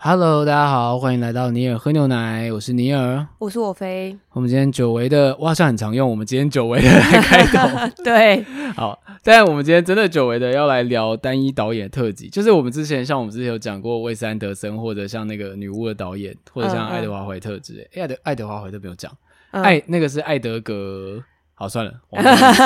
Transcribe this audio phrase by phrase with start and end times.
[0.00, 4.16] Hello，大家好，欢迎来到尼尔喝牛奶，我是尼尔，我是我飞。
[4.30, 7.68] 我们今天久违的，我好像很常用，我们今天久违的来开头，
[8.04, 8.40] 对，
[8.76, 19.10] 好，但我们今天真的久违的要来聊单一导演特辑，就是我们之前像我们之前有讲过魏斯安德森，或者像那个女巫的导演，或者像爱德华怀特之类，哎、嗯嗯，爱德爱德华怀特没有讲，
[19.50, 21.20] 爱、嗯、那个是爱德格，
[21.54, 21.92] 好算了，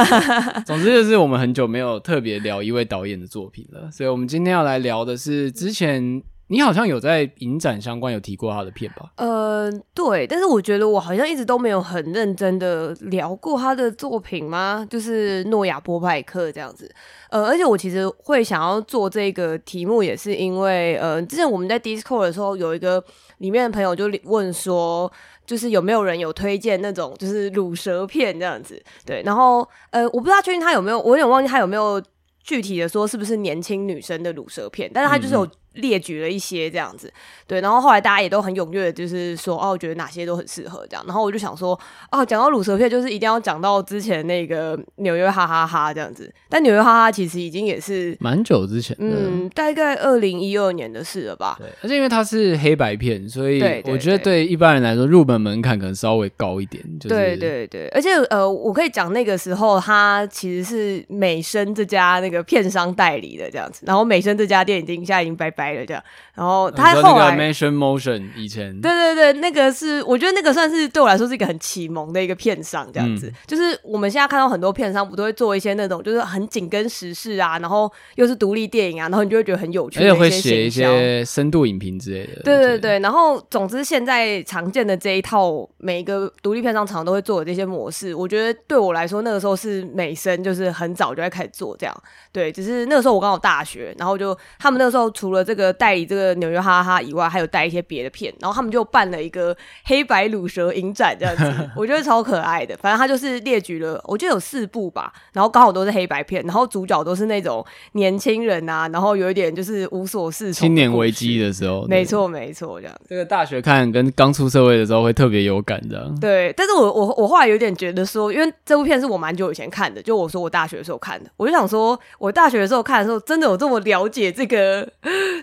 [0.67, 6.23] 总之就是我们很久没有特别聊一位导演的作品了，所以我们今天要来聊的是之前。
[6.53, 9.11] 你好像有在影展相关有提过他的片吧？
[9.17, 14.87] 呃，对，但是我觉得我好像一直都没有很认真的聊过他的作品吗？
[14.91, 16.95] 就是诺亚波派克这样子。
[17.31, 23.03] 呃，而且我其实会想要做这个题目，也是因为呃，之前我们在 Discord 的时候，有一个
[23.39, 25.11] 里面的朋友就问说，
[25.47, 28.79] 就是有没有人有推荐那种就是乳蛇片这样子？
[29.07, 32.03] 对，然后呃，我不知道确定他有没有，我有点忘记他有没有
[32.45, 35.49] 具体的说是不是年轻女生的乳蛇片，但是他就是有。
[35.75, 37.13] 嗯列举了一些这样子，
[37.47, 41.79] 对，然后后来大家也都很踊跃，就是说哦，我觉得哪些都很适合这样，然后我就想说，
[42.11, 51.57] 哦，讲到卤蛇片，就是一定要讲到之前那个纽约哈哈哈这样子，但纽约哈哈其实已经也是蛮久之前的，嗯，大概二零一二年的事了吧。
[51.59, 56.83] 对，而且因为它是黑白片，所以我觉得对一般人来说入门门槛可能稍微高一点。
[57.01, 66.03] 就是、对对对，而且呃，我可以讲那个时候，它其实是美声这家那个片商代理的这样子，然后美声这家店已经现在已经拜拜了这样。
[66.35, 82.43] 然后他后来 Mention Motion 以前对对对，那个是我觉得那个算是对我来说是一个很启蒙的一个片商这样子，嗯，就是我们现在看到很多片商不都会做一些那种就是很紧跟时事啊，然后又是独立电影啊，然后你就会觉得很有趣，而且会写一些深度影评之类的。
[82.43, 91.95] 对对对，然后总之现在常见的这一套每一个独立片商常常都会做的这些模式，我觉得对我来说那个时候是美声，就是很早就在开始做这样。
[92.33, 102.77] 对，只是那个时候我刚好大学，然后就他们那个时候除了这个代理这个纽约哈哈哈以外，还有带一些别的片，然后他们就办了一个黑白鲁蛇影展这样子， 我觉得超可爱的。
[102.77, 112.97] 反正他就是列举了，我记得有四部吧，然后刚好都是黑白片，然后主角都是那种年轻人啊，然后有一点就是无所事从，青年危机的时候，没错没错，这样。
[113.09, 116.21] 这个大学看跟刚出社会的时候会特别有感这样。
[116.21, 121.99] 对，但是我我我后来有点觉得说，因为这部片是我蛮久以前看的，就我说我大学的时候看的，我就想说。
[122.19, 124.89] 我大学的时候看的时候，真的有这么了解这个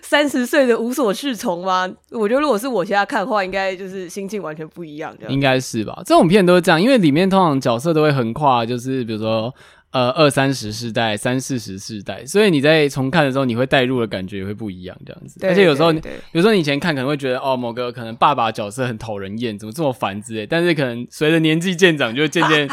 [0.02, 1.88] 三十岁的无所适从吗？
[2.10, 5.16] 我觉得如果是我现在看的话，应该就是心境完全不一样。
[5.28, 6.02] 应该是吧？
[6.04, 9.54] 这种片都是这样，因为里面通常角色都会横跨，就是比如说
[9.92, 15.40] 呃二三十世代、三四十世代，所以你在重看的时候，你会带入的感觉也会不一样，这样子。
[15.46, 16.00] 而且有时候，比
[16.32, 22.68] 如说你以前看可能会觉得哦，某个可能爸爸角色很讨人厌，怎么这么烦之类，但是可能随着年纪渐长，就渐渐。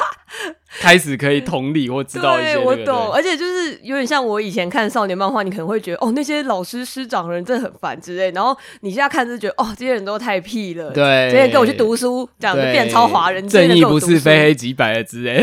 [0.79, 15.41] 开始可以同理或知道一些、那个，对，我懂，而且就是有点像我以前看少年漫画，你可能会觉得哦，那些老师师长的人真的很烦之类，然后你现在看就觉得哦，这些人都太屁了，对，这些跟我去读书，这样子变超华人，正义不是非黑即白的之类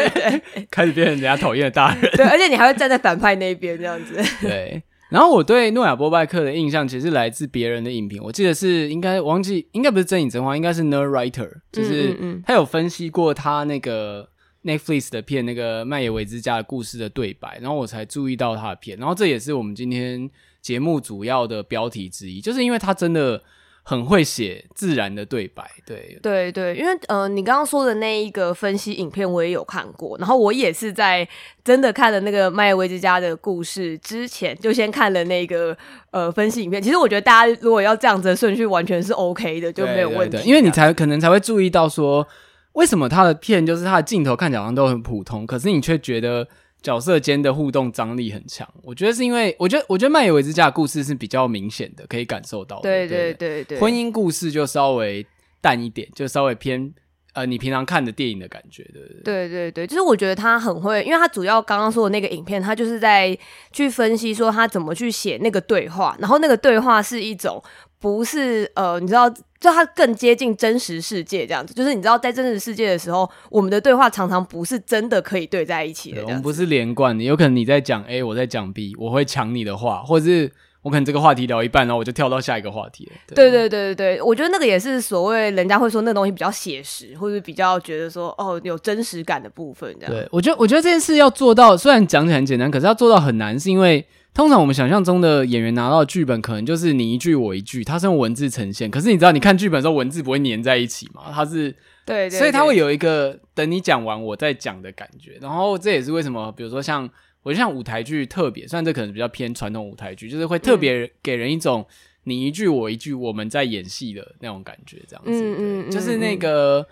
[0.70, 4.82] 开始变成人家讨厌的大人，对，而且你还会站在反派那边这样子，对。
[5.10, 14.28] 然后我对诺亚波拜克的印象其实是来自别人的影评，我记得是应该忘记，应该不是真影真话，应该是 Nerdwriter，就是他有分析过他那个。
[14.64, 20.30] Netflix 的片，那个麦野维之家的故事的对白，然后我才注意到他的片，然后这也是我们今天
[20.62, 23.42] 节目主要的标题之一，就是因为他真的
[23.82, 31.28] 很会写自然的对白，对对对，因为呃，你刚刚说的那一个分析影片我也有看过，然后我也是在
[31.62, 35.76] 真的看了那个麦耶维之家的故事之前，就先看了那个
[36.10, 36.80] 呃分析影片。
[36.82, 42.26] 其实我觉得大家如果要这样子的顺序，完全是 OK 的，就没有问题，对对对，因为你才可能才会注意到说。
[42.74, 46.46] 为什么他的片就是他的镜头看起来好像都很普通，可是你却觉得
[46.82, 48.68] 角色间的互动张力很强？
[48.82, 52.82] 我觉得是因为，我觉得我觉得麦耶维之家的故事是比较明显的，可以感受到的。
[52.82, 55.26] 对对对婚姻故事就稍微
[55.60, 56.92] 淡一点，就稍微偏
[57.32, 59.02] 呃你平常看的电影的感觉对。
[59.24, 63.38] 对对对，就是我觉得他很会，因为他主要刚刚说的那个影片，他就是在
[63.72, 67.62] 去分析说他怎么去写那个对话，然后那个对话是一种。
[68.00, 71.72] 不是呃，你知道，就它更接近真实世界这样子。
[71.72, 76.22] 就是你知道，在真实世界的时候，我们的对话常常不是真的可以对在一起的。
[76.22, 80.52] 我们不是连贯的，有可能你在讲 A，我在讲 B，我会抢你的话，或者是
[80.82, 83.12] 我可能这个话题聊一半，然后我就跳到下一个话题了。
[83.34, 90.14] 对对对对对，我觉得那个也是所谓人家会说那东西比较写实，或者比较觉得说哦有真实感的部分这样。
[90.14, 94.06] 对，我觉得我觉得这件事要做到，虽然讲起来很简单，可是要做到很难，是因为。
[94.34, 98.90] 通常我们想象中的演员拿到的剧本，可能就是你一句我一句，它是用文字呈现。
[98.90, 101.30] 可是你知道，你看剧本的时候，文字不会粘在一起嘛？
[101.32, 101.72] 它是
[102.04, 105.38] 对，所以它会有一个等你讲完我再讲的感觉。
[105.40, 107.08] 然后这也是为什么，比如说像
[107.44, 111.86] 我就像舞台剧特别，虽然这可能比较偏传统舞台剧，就是会特别给人一种
[112.24, 116.84] 你一句我一句，我们在演戏的那种感觉，这样子，嗯嗯，嗯，就是那个，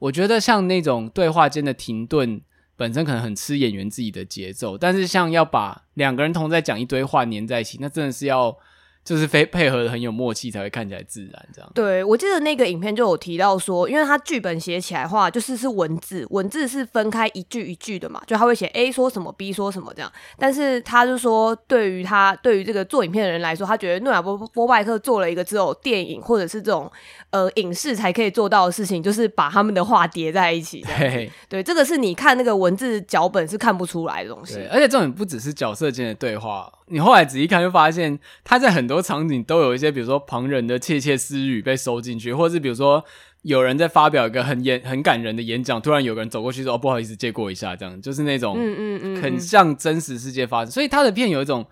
[0.00, 2.40] 我觉得像那种对话间的停顿，
[2.80, 8.56] 本身可能很吃演员自己的节奏，但是像要把两个人同在讲一堆话粘在一起，那真的是要。
[9.02, 11.70] 就是非配合的很有默契，才会看起来自然这样。
[11.74, 20.12] 对，我记得那个影片就有提到说，因为他剧本写起来的话，就是是文字，文字是分开一句一句的嘛，就他会写 A 说什么，B 说什么这样。
[20.38, 26.90] 但是他就说，对于他对于这个做影片的人来说，他觉得诺亚波波拜克做了一个只有电影或者是这种
[27.30, 30.82] 呃影视才可以做到的事情，就是把他们的话叠在一起。
[30.82, 34.60] 对，对，这个是你看那个文字脚本是看不出来的东西。
[34.70, 36.70] 而且这种不只是角色间的对话。
[36.90, 43.04] 你后来仔细看，就发现他在很多场景都有一些，比如说旁人的窃窃私语被收进去，或者是比如说
[43.42, 50.70] 有人在发表一个很演很感人的演讲，突然有个人走过去说：“哦，不好意思，借过一下。”这样就是那种嗯嗯嗯，很像真实世界发生。
[50.70, 51.64] 所以他的片有一种，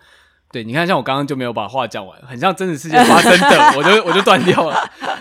[0.53, 4.77] 对，你看，像我刚刚就没有把话讲完，很像真实世界发生的，我就我就断掉了。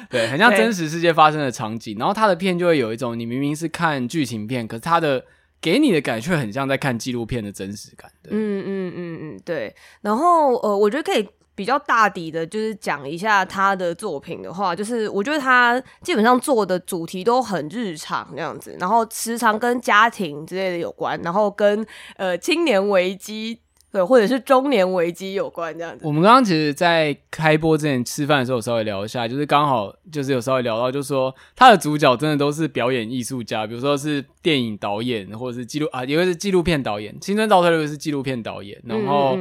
[0.10, 1.98] 对，很像真实世界发生的场景。
[1.98, 5.26] 然后他的片就会有一种，你明明是看剧情片，可是他的。
[5.62, 8.12] 给你的感觉很像在看纪录片的真实感。
[8.22, 9.76] 对，嗯嗯嗯嗯，对。
[10.02, 23.62] 然后呃，我觉得可以比较大底的，就是讲一下他的作品的话，就是我觉得他基本上做的主题都很日常这样子，然后时常跟家庭之类的有关，然后跟呃青年危机。
[23.98, 26.06] 对，或者是中年危机有关这样子。
[26.06, 39.36] 我们刚刚其实，在开播之前吃饭的时候，稍微聊一下，就是刚好就是有稍微聊到，就是说他的主角真的都是表演艺术家，比如说是电影导演，或者是纪录啊，一个是纪录片导演，青春倒退路是纪录片导演，然后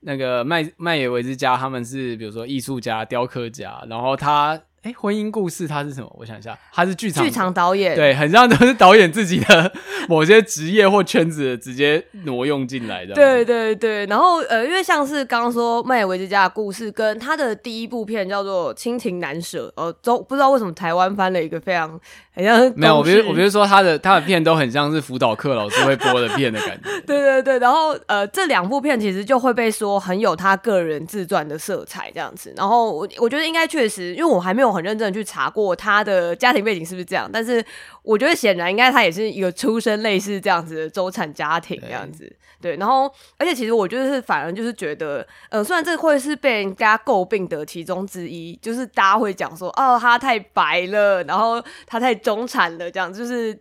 [0.00, 4.58] 那个麦麦野维之家他们是比如说艺术家、雕刻家，然后他。
[4.88, 6.10] 哎，婚姻故事它是什么？
[6.18, 9.70] 我想一下，它是剧场剧场导演，对，很像都是导演自己的
[10.08, 13.12] 某些职业或圈子直接挪用进来的。
[13.12, 22.00] 对对对，然后呃，因为像是刚刚说麦野维之家的故事，跟他的第一部片叫做《亲情难舍》，呃，都不知道为什么台湾翻了一个非常
[22.32, 26.88] 很像没有，我觉得我觉得说他的他的片都很像是辅导课老师会播的片的感觉。
[27.06, 32.54] 对对对，然后呃，这两部片其实就会被说很有他个人自传的色彩这样子。
[32.56, 34.77] 然后我我觉得应该确实，因为我还没有。
[34.78, 37.62] 很认真的去查过他的家庭背景是不是这样，但是
[38.02, 42.24] 我觉得显然应该他也是一个出身类似这样子的中产家庭这样子，
[42.60, 42.76] 对，对。
[42.76, 53.52] 然后，而且其实我觉得是反而就是觉得，呃，虽然这会是被人家诟病的其中之一，就是大家会讲说，哦，他太白了，然后他太中产了，这样就是，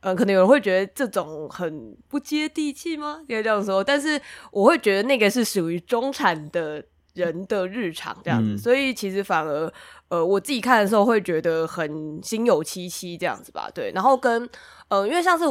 [0.00, 3.20] 嗯，可能有人会觉得这种很不接地气吗？
[3.28, 4.20] 应该这样说，但是
[4.50, 6.84] 我会觉得那个是属于中产的。
[7.14, 9.72] 人的日常这样子，嗯、所以其实反而，
[10.08, 13.92] 呃，我自己看的时候会觉得很心有戚戚这样子吧，对。
[13.94, 14.48] 然后跟，
[14.88, 15.44] 呃，因为像是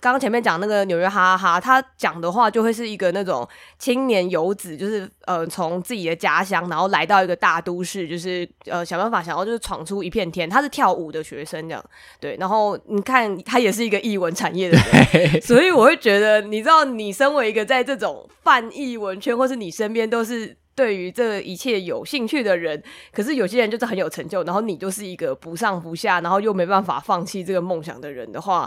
[0.00, 3.46] 刚刚前面讲那个纽约哈哈哈，他讲的话就会是一个那种
[3.78, 10.48] 青年游子，就是呃，从自己的家乡，然后来到一个大都市，就是呃，想办法想要就是闯出一片天。
[10.48, 11.84] 他是跳舞的学生这样，
[12.18, 12.34] 对。
[12.40, 14.78] 然后你看，他也是一个艺文产业的
[15.12, 20.56] 人，所以我会觉得，你知道，你身为一个在这种泛艺文圈，或是你身边都是。
[20.80, 22.82] 对于这一切有兴趣的人，
[23.12, 28.66] 可是有些人就是很有成就，然后你就是一个不上不下，然后又没办法放弃这个梦想的人的话，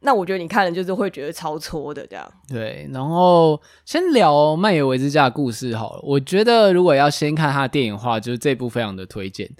[0.00, 2.32] 那我觉得你看了就是会觉得超戳的这样。
[2.46, 6.00] 对，然后先聊漫野维之家的故事好了。
[6.02, 9.50] 我觉得如果要先看他的电影的话，就是这部非常的推荐。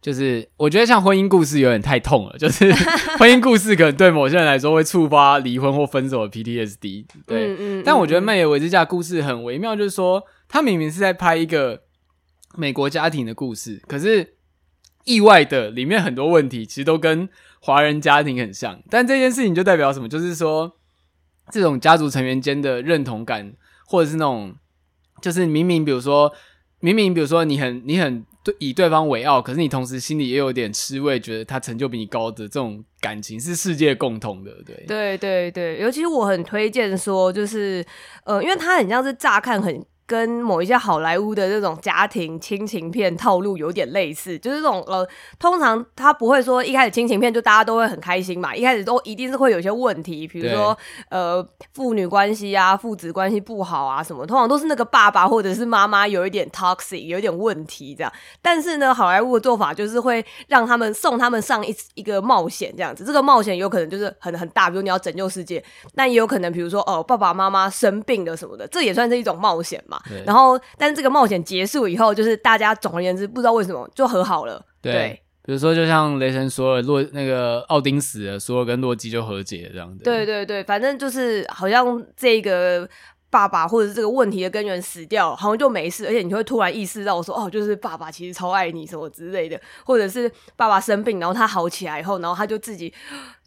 [0.00, 2.72] 就是我觉得像婚姻故事有点太痛了，就是
[3.20, 7.04] 婚姻故事可能对某些人来说会触发离婚或分手的 PTSD。
[7.26, 10.24] 对，嗯嗯嗯，但我觉得漫野维之家故事很微妙，就是说。
[10.52, 11.84] 他明明是在拍一个
[12.56, 14.34] 美国家庭的故事，可是
[15.04, 17.28] 意外的里面很多问题其实都跟
[17.60, 18.82] 华人家庭很像。
[18.90, 20.08] 但这件事情就代表什么？
[20.08, 20.72] 就是说，
[21.52, 23.54] 这种家族成员间的认同感，
[23.86, 24.56] 或者是那种，
[25.22, 26.32] 就是明明比如说，
[26.80, 34.50] 明明比如说你很 你很对以对方为傲，可是你同时心里也有点吃味，觉得他成就比你高的这种感情是世界共同的。
[34.66, 37.86] 对对对对，尤其我很推荐说，就是
[38.24, 39.86] 呃，因为他很像是乍看很。
[40.10, 50.76] 跟某一些好莱坞的这种家庭亲情片套路有点类似，就是这种呃，通常他不会说一开始亲情片就大家都会很开心嘛，一开始都一定是会有一些问题，比如说
[51.10, 58.12] 呃父女关系啊、父子关系不好啊什么，通常都是那个爸爸或者是妈妈有一点 toxic，有一点问题这样。
[58.42, 65.62] 但是呢，好莱坞的做法就是会让他们送他们上一一个冒险这样子，这个冒险有可能就是很很大，比如你要拯救世界，
[65.94, 69.99] 那也有可能比如说哦、呃、爸爸妈妈生病了什么的，这也算是一种冒险嘛。
[70.08, 74.64] 对然后，但是这个冒险结束以后，就是大家总而言之，不知道为什么就和好了。
[74.80, 80.04] 对，对比如说，就像雷神索尔，洛那个奥丁死了，索尔跟洛基就和解了这样子。
[80.04, 82.88] 对对对，反正就是好像这个
[83.30, 92.92] 爸爸或者是这个问题的根源死掉，好像就没事，而且你会突然意识到说，哦，就是爸爸其实超爱你什么之类的，或者是爸爸生病，然后他好起来以后，然后他就自己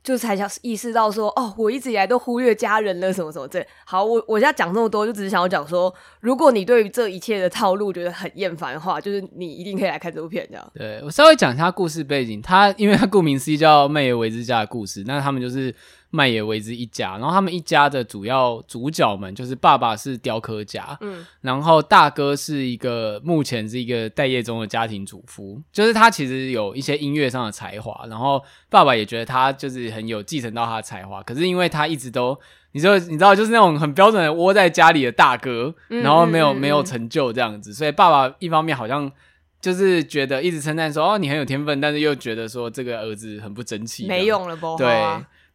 [0.04, 3.66] 就才想意识到说，哦，我一直以来都忽略家人了，什么什么这。
[3.86, 10.72] 好，我我现在讲这么多，就只是想要讲说，如果你对于这一切的套路觉得很厌烦的话，就是你一定可以来看这部片，这样。
[10.76, 15.74] 对，我稍微讲一下故事背景，他因为他顾名思义叫麦耶维之家的故事，那他们就是。
[16.16, 28.40] 麦野维之一家，然后他们一家的主要主角们就是爸爸是雕刻家，嗯，然后大哥是一个目前是一个待业中的家庭主妇，就是他其实有一些音乐上的才华，然后
[28.70, 32.40] 爸爸也觉得他就是很有继承到他的才华，可是因为他一直都，
[32.74, 39.12] 你说你知道就是那种很标准的窝在家里的大哥，然后没有没有成就这样子，所以爸爸一方面好像
[39.60, 45.04] 就是觉得一直称赞说哦你很有天分，但是又觉得说这个儿子很不争气，没用了不，对。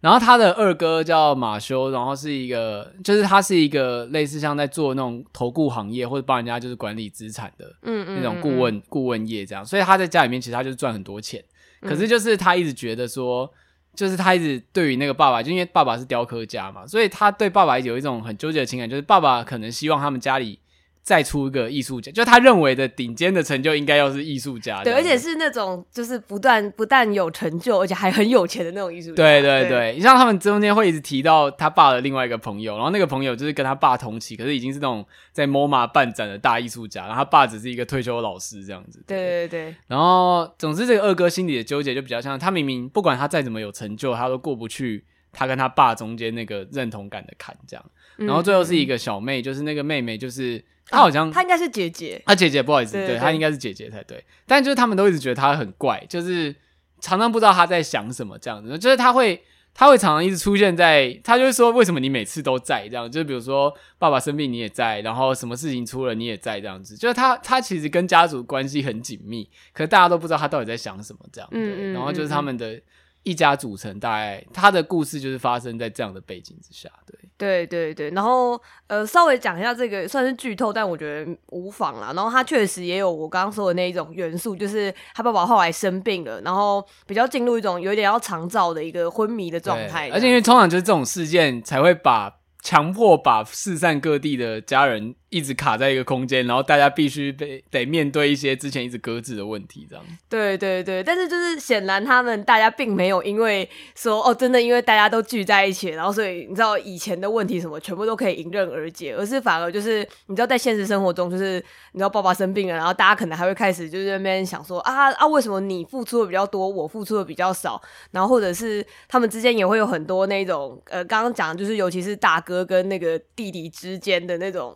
[0.00, 11.42] 然后他的二哥叫马修，然后是一个，就是他是一个类似像在做那种投顾行业或者帮人家就是管理资产的，嗯嗯，那种顾问顾问业这样，所以他在家里面其实他就是赚很多钱，
[11.80, 13.52] 可是就是他一直觉得说，
[13.94, 20.60] 就是他一直对于那个爸爸，就因为爸爸是雕刻家嘛，所以他对爸爸有一种很纠结的情感，就是爸爸可能希望他们家里。
[21.08, 29.14] 再出一个艺术家，就他认为的顶尖的成就应该要是艺术家，对，而且是那种就是不断不但有成就，而且还很有钱的那种艺术家。
[29.14, 39.02] 对对对，你像他们中间会一直提到他爸的另外一个朋友，然后那个朋友就是跟他爸同期，可是已经是那种在 MoMA 办展的大艺术家，然后他爸只是一个退休老师这样子。
[39.06, 39.74] 对对对，对。
[39.86, 47.82] 然后总之这个二哥心里的纠结就比较像，他明明不管他再怎么有成就，他都过不去他跟他爸中间那个认同感的坎，这样。
[48.18, 50.62] 然后最后是一个小妹，就是那个妹妹，就是。
[50.90, 52.22] 他好像，他应该是姐姐。
[52.26, 54.24] 他姐姐，不好意思，对，他应该是姐姐才对。
[54.46, 56.54] 但就是他们都一直觉得他很怪，就是
[57.00, 58.78] 常常不知道他在想什么这样子。
[58.78, 59.42] 就是他会，
[59.74, 66.96] 他会常常一直出现在，他就会说：“为什么你每次都在？”这样，就是比如说爸爸生病你也在，然后什么事情出了你也在这样子。
[66.96, 71.48] 就是他，他其实跟家族关系很紧密，可是大家都不知道他到底在想什么这样。
[71.50, 72.80] 对，然后就是他们的。
[73.28, 78.10] 一家组成，大概他的故事就是发生在这样的背景之下，对，对对对。
[78.12, 82.12] 然后呃，稍微讲一下这个算是剧透，但我觉得无妨啦。
[82.14, 90.08] 然后他确实也有我刚刚说的那一种元素，就是他爸爸后来生病了，然后比较进入一种有点要长照的一个昏迷的状态。
[90.10, 95.14] 而且因为通常就是这种事件才会把强迫把四散各地的家人。
[95.30, 100.04] 一直卡在一个空间，然后大家必须得得面对一些之前一直搁置的问题，这样。
[100.28, 117.78] 对对对，但是就是显然他们大家并没有因为说哦，真的因为大家都聚在一起，然后所以你知道以前的问题什么全部都可以迎刃而解，而是反而就是你知道在现实生活中，就是你知道爸爸生病了，然后大家可能还会开始就是那边想说啊啊，为什么你付出的比较多，我付出的比较少，
[118.12, 124.74] 然后或者是他们之间也会有很多那种呃，刚刚讲就是尤其是大哥跟那个弟弟之间的那种。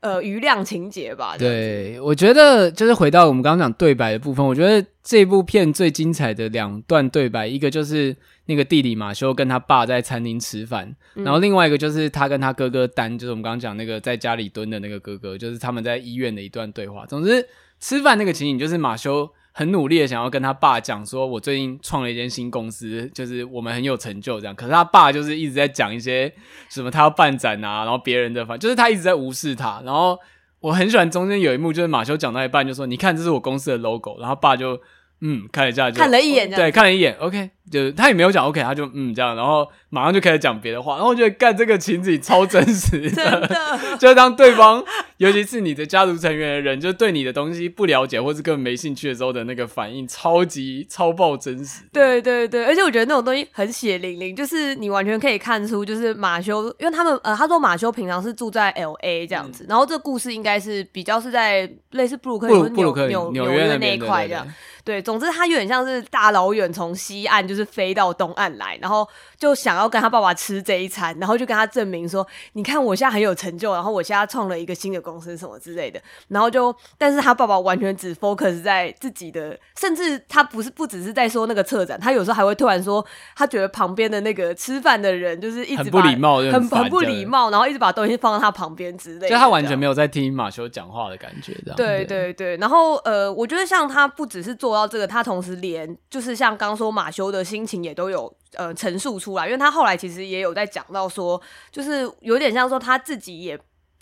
[0.00, 1.36] 呃，余量情节吧。
[1.38, 8.16] 对，我觉得就是回到我们刚刚讲对白的部分，我觉得这部片最精彩的两段对白，一个就是
[8.46, 17.04] 那个弟弟马修跟他爸在餐厅吃饭，嗯，然后另外一个就是他跟他哥哥丹，就是我们刚刚讲那个在家里蹲的那个哥哥，就是他们在医院的一段对话。
[17.04, 17.46] 总之，
[17.78, 19.30] 吃饭那个情景就是马修。
[19.52, 24.54] 很努力的想要跟他爸讲说，我最近创了一间新公司，就是我们很有成就这样。
[24.54, 26.32] 可是他爸就是一直在讲一些
[26.68, 29.82] 什么他要办展啊，然后别人的反，就是他一直在无视他。
[29.84, 30.18] 然后
[30.60, 34.80] 我很喜欢中间有一幕，就是马修讲到一半就说：“你看，这是我公司的 logo。”然后爸就
[35.20, 37.50] 嗯看了一下就，看了一眼，对，看了一眼，OK。
[37.70, 43.48] 就是他也没有讲 OK，他就嗯这样，然后马上就开始讲别的话，然后我觉得干这个情景超真实 的，真的，
[43.96, 44.84] 就是当对方，
[45.18, 51.84] 尤其是你的家族成员的人，就对你的东西不了解或是根本没兴趣的时候的那个反应，超级超爆真实。
[51.92, 64.44] 对对对，而且我觉得那种东西很血淋淋，就是你完全可以看出，就是马修，因为他们呃，他说马修平常是住在 LA 这样子，嗯、然后这个故事应该是比较是在类似布鲁克林、纽纽纽约的那一块这样。
[64.90, 67.70] 对，总之他有点像是大老远从西岸就是。
[67.70, 69.08] 飞到东岸来，然后
[69.40, 83.02] 就想要跟他爸爸吃这一餐，然后就跟他证明说：“你看，我现在很有成就，然后我现在创了一个新的公司什么之类的。”然后就，但是他爸爸完全只 focus 在自己的，甚至他不是不只是在说那个策展，他有时候还会突然说，
[83.34, 91.76] 他觉得旁边的那个吃饭的人就是一直很不礼貌，很很不礼貌，然后一直把东西放在他旁边之类的，就他完全没有在听马修讲话的感觉，这样。
[91.76, 101.40] 对对对，然后呃，我觉得像他不只是做到这个，他同时连就是像刚说马修的心情也都有呃陈述出来，因为他后来其实也有在讲到说，
[101.70, 103.58] 就是有点像说他自己也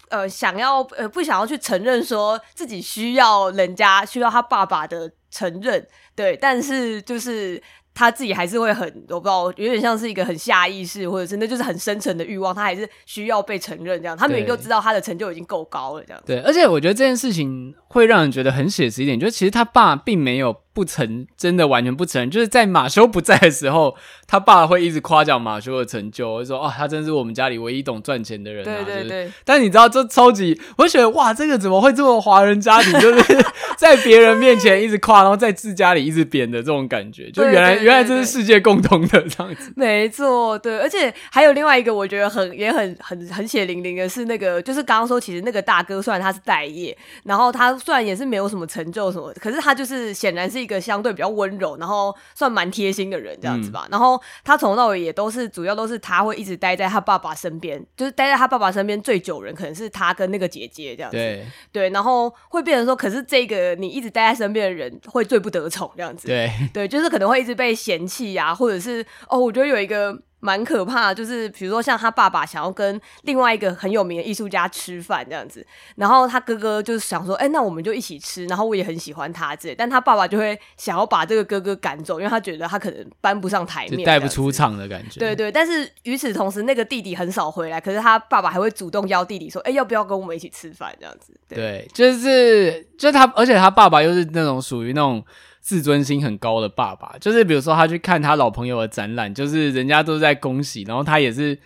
[0.09, 7.63] 呃想要呃不想要去承认说自己需要人家需要他爸爸的承认，对，但是就是。
[7.95, 14.17] 他自己还是会很，我不知道，有点像是一个很下意识，或者是那就是很深层的欲望，他还是需要被承认这样。
[14.17, 16.23] 他明明就知道他的成就已经够高了这样。
[16.25, 20.55] 对，而且我觉得这件事情会让人觉得很写实一点，就是其实他爸并没有。
[20.79, 23.97] 不曾真的完全不承认，就是在马修不在的时候，
[24.29, 29.33] 他爸会一直夸奖马修的成就，会说：“哦，他真是我们家里唯一懂赚钱的人啊。”对对对。
[29.45, 32.93] 但你知道，这超级，我就觉得哇，这个怎么会这么华人家庭？
[33.01, 33.45] 就是
[33.77, 39.73] 在别人面前一直夸，然后在自家里一直贬的这种感觉，就原来原来这是世界共同的这样子。
[39.75, 51.49] 没错，对，而且还有另外一个，我觉得很也很很很血淋淋的是那个，就是刚刚说，其实那个大哥虽然他是待业，然后他虽然也是没有什么成就什么，可是他就是显然是一个相对比较温。
[51.59, 53.87] 柔，然后算蛮贴心的人这样子吧。
[53.87, 61.17] 嗯、然后他从头到尾也都是，主要都是他会一直待在他爸爸身边，就是待在他爸爸身边最久人，可能是他跟那个姐姐这样子。
[61.17, 66.29] 对，对，然后会变成说，可是这个你一直待在身边的人会最不得宠这样子。
[66.29, 70.17] 对，对，就是可能会一直被嫌弃呀、啊，或者是哦，我觉得有一个。
[70.41, 75.67] 蛮可怕的，就是比如说像他爸爸想要跟另外一个很有名的艺术家吃饭这样子，
[75.97, 85.19] 然后他哥哥就是想说，哎、欸，那我们就一起吃，然后我也很喜欢他这，但他爸爸就会想要把这个哥哥赶走，因为他觉得他可能搬不上台面，带不出场的感觉。
[85.19, 91.33] 对对，但是与此同时，那个弟弟很少回来，可是他爸爸还会主动邀弟弟说，哎、欸，要不要跟我们一起吃饭这样子？
[91.49, 95.25] 对，对就是就是他，而且他爸爸又是那种属于那种。
[95.69, 101.59] 自尊心很高的爸爸，就是比如说他去看他老朋友的展览，就是人家都在恭喜，然后他也是，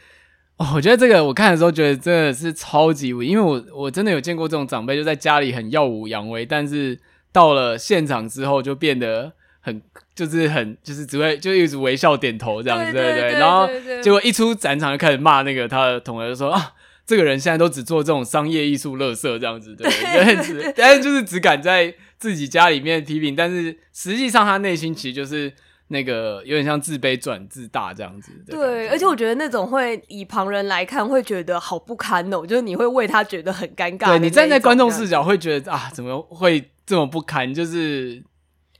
[0.56, 6.98] 哦，我觉得这个我看的时候觉得真的是超级无，因为我我真的有见过这种长辈，就在家里很耀武扬威，但是
[7.30, 9.30] 到了现场之后就变得
[9.60, 9.80] 很
[10.16, 13.68] 就是很就是只会就一直微笑点头这样子，对对对，然后
[14.02, 16.72] 结果一出展场就开始骂那个他的同学，就说啊，
[17.06, 21.94] 这个人现在都只做这种商业艺术垃圾这样子，对，这样子，但是就是只敢在。
[22.22, 25.52] 自己家里面批评，但是实际上他内心其实就是
[25.88, 28.30] 那个有点像自卑转自大这样子。
[28.46, 34.06] 对，而且我觉得那种会以旁人来看会觉得好不堪哦，就是你会为他觉得很尴尬。
[34.06, 37.52] 对，你站在观众视角会觉得啊，怎么会这么不堪？
[37.52, 38.22] 就是。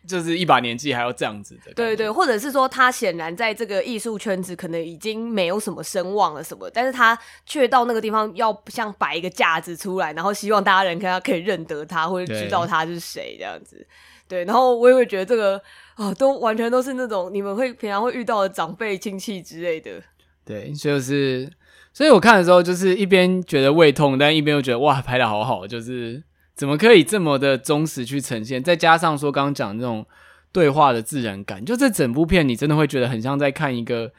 [0.06, 13.86] 就是一把年纪还要这样子的，对对，或者是说他显然在这个艺术圈子可能已经没有什么声望了什么，但是他却到那个地方要像摆一个架子出来，然后希望大家人看他可以认得他或者知道他是谁这样子，
[14.26, 15.56] 对，然后我也会觉得这个
[15.94, 20.02] 啊、哦，都完全都是那种你们会平常会遇到的长辈亲戚之类的，
[20.44, 21.48] 对，就是，
[21.92, 26.24] 所以我看的时候就是一边觉得胃痛，但一边又觉得哇，拍的好好，就是。
[26.54, 28.62] 怎么可以这么的忠实去呈现？
[28.62, 30.06] 再加上说刚刚讲的那种
[30.52, 34.12] 对话的自然感，就这整部片你真的会觉得很像在看一个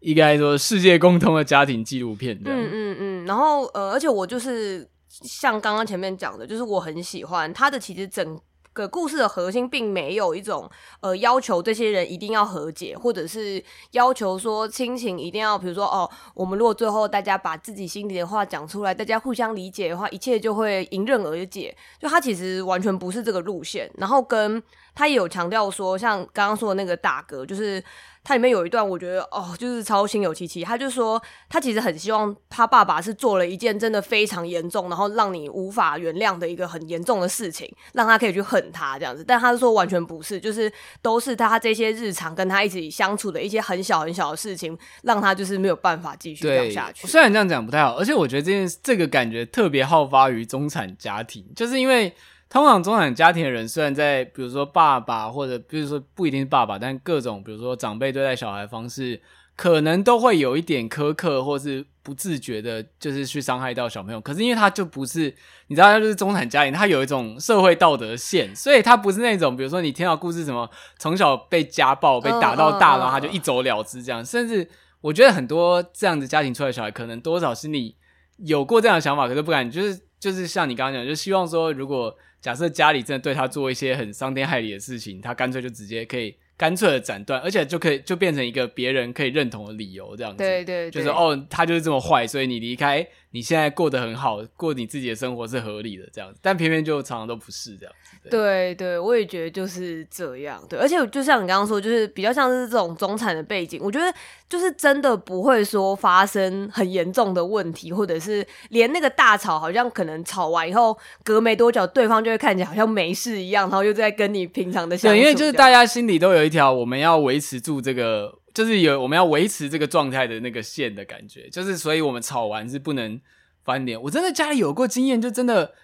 [0.00, 2.58] 应该说世界共通的家庭纪录片这样。
[2.58, 3.26] 嗯嗯嗯。
[3.26, 8.38] 然后呃，而且我就是像刚刚前面讲的，就是我很喜欢他的其实整。
[8.76, 13.62] 个故事的核心并没有一种呃要求这些人一定要和解，或者是
[13.92, 21.74] 要求说亲情一定要，比如说哦，我们如果最后大家把自己心里的话讲出来，大家互相理解的话，一切就会迎刃而解。
[21.98, 24.62] 就他其实完全不是这个路线，然后跟
[24.94, 27.82] 他也有强调说，像刚刚说的那个大哥，就是。
[28.26, 30.64] 它里面有一段，我觉得哦，就是超心有戚戚。
[30.64, 39.22] 他就说，他其实很希望他爸爸是做了一件真的非常严重，然后让你无法原谅的一个很严重的事情，让他可以去恨他这样子。
[39.24, 47.06] 但他说完全不是，就是都是他这些日常跟他一起相处的一些很小很小的事情，让他就是没有办法继续这样下去。
[47.06, 52.12] 虽然这样讲不太好，而且我觉得这件这个感觉特别好发于中产家庭，就是因为。
[52.48, 59.20] 通常中产家庭的人，虽然在比如说爸爸或者比如说不一定是爸爸，但各种比如说长辈对待小孩的方式，
[59.56, 64.20] 可能都会有一点苛刻，或是不自觉的，就是去伤害到小朋友。
[64.20, 65.34] 可是因为他就不是，
[65.66, 74.24] 你知道，他就是中产家庭，他有一种社会道德线，所以他不是那种比如说你听到故事什么从小被家暴被打到大，然后他就一走了之这样。
[74.24, 74.68] 甚至
[75.00, 77.96] 我觉得很多这样子家庭出来小孩，可能多少心里
[78.38, 82.16] 有过这样的想法，可是不敢，就是就是像你刚刚讲，就希望说如果。
[82.46, 90.38] 假设家里真的对他做一些很伤天害理的事情，他干脆就直接可以干脆的斩断，而且就可以就变成一个别人可以认同的理由，这样子。
[90.38, 93.04] 对对对，就是哦，他就是这么坏，所以你离开，
[93.36, 96.40] 你现在过得很好，过你自己的生活是合理的这样子。
[96.40, 97.94] 但偏偏就常常都不是这样。
[98.30, 100.58] 对对，我也觉得就是这样。
[100.70, 104.10] 对，而且就像你刚刚说，就是比较像是这种中产的背景，我觉得
[104.48, 115.14] 就是真的不会说发生很严重的问题，或者是连那个大吵，好像可能吵完以后隔没多久，对方就会看起来好像没事一样，然后又在跟你平常的相处。
[115.14, 123.20] 对，因为就是大家心里都有一条我们要维持住这个，就是有我们要维持这个状态的那个线的感觉，就是所以我们炒完是不能
[123.62, 124.00] 翻脸。
[124.00, 125.74] 我真的家里有过经验，就真的。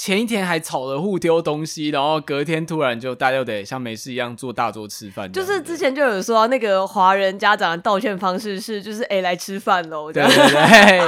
[0.00, 5.30] 前一天还吵了互丢东西，然后隔天突然就大家又得像没事一样坐大桌吃饭。
[5.30, 10.98] 就是之前就有说那个华人家长的道歉方式是，就是哎、欸、来吃饭喽，对对对，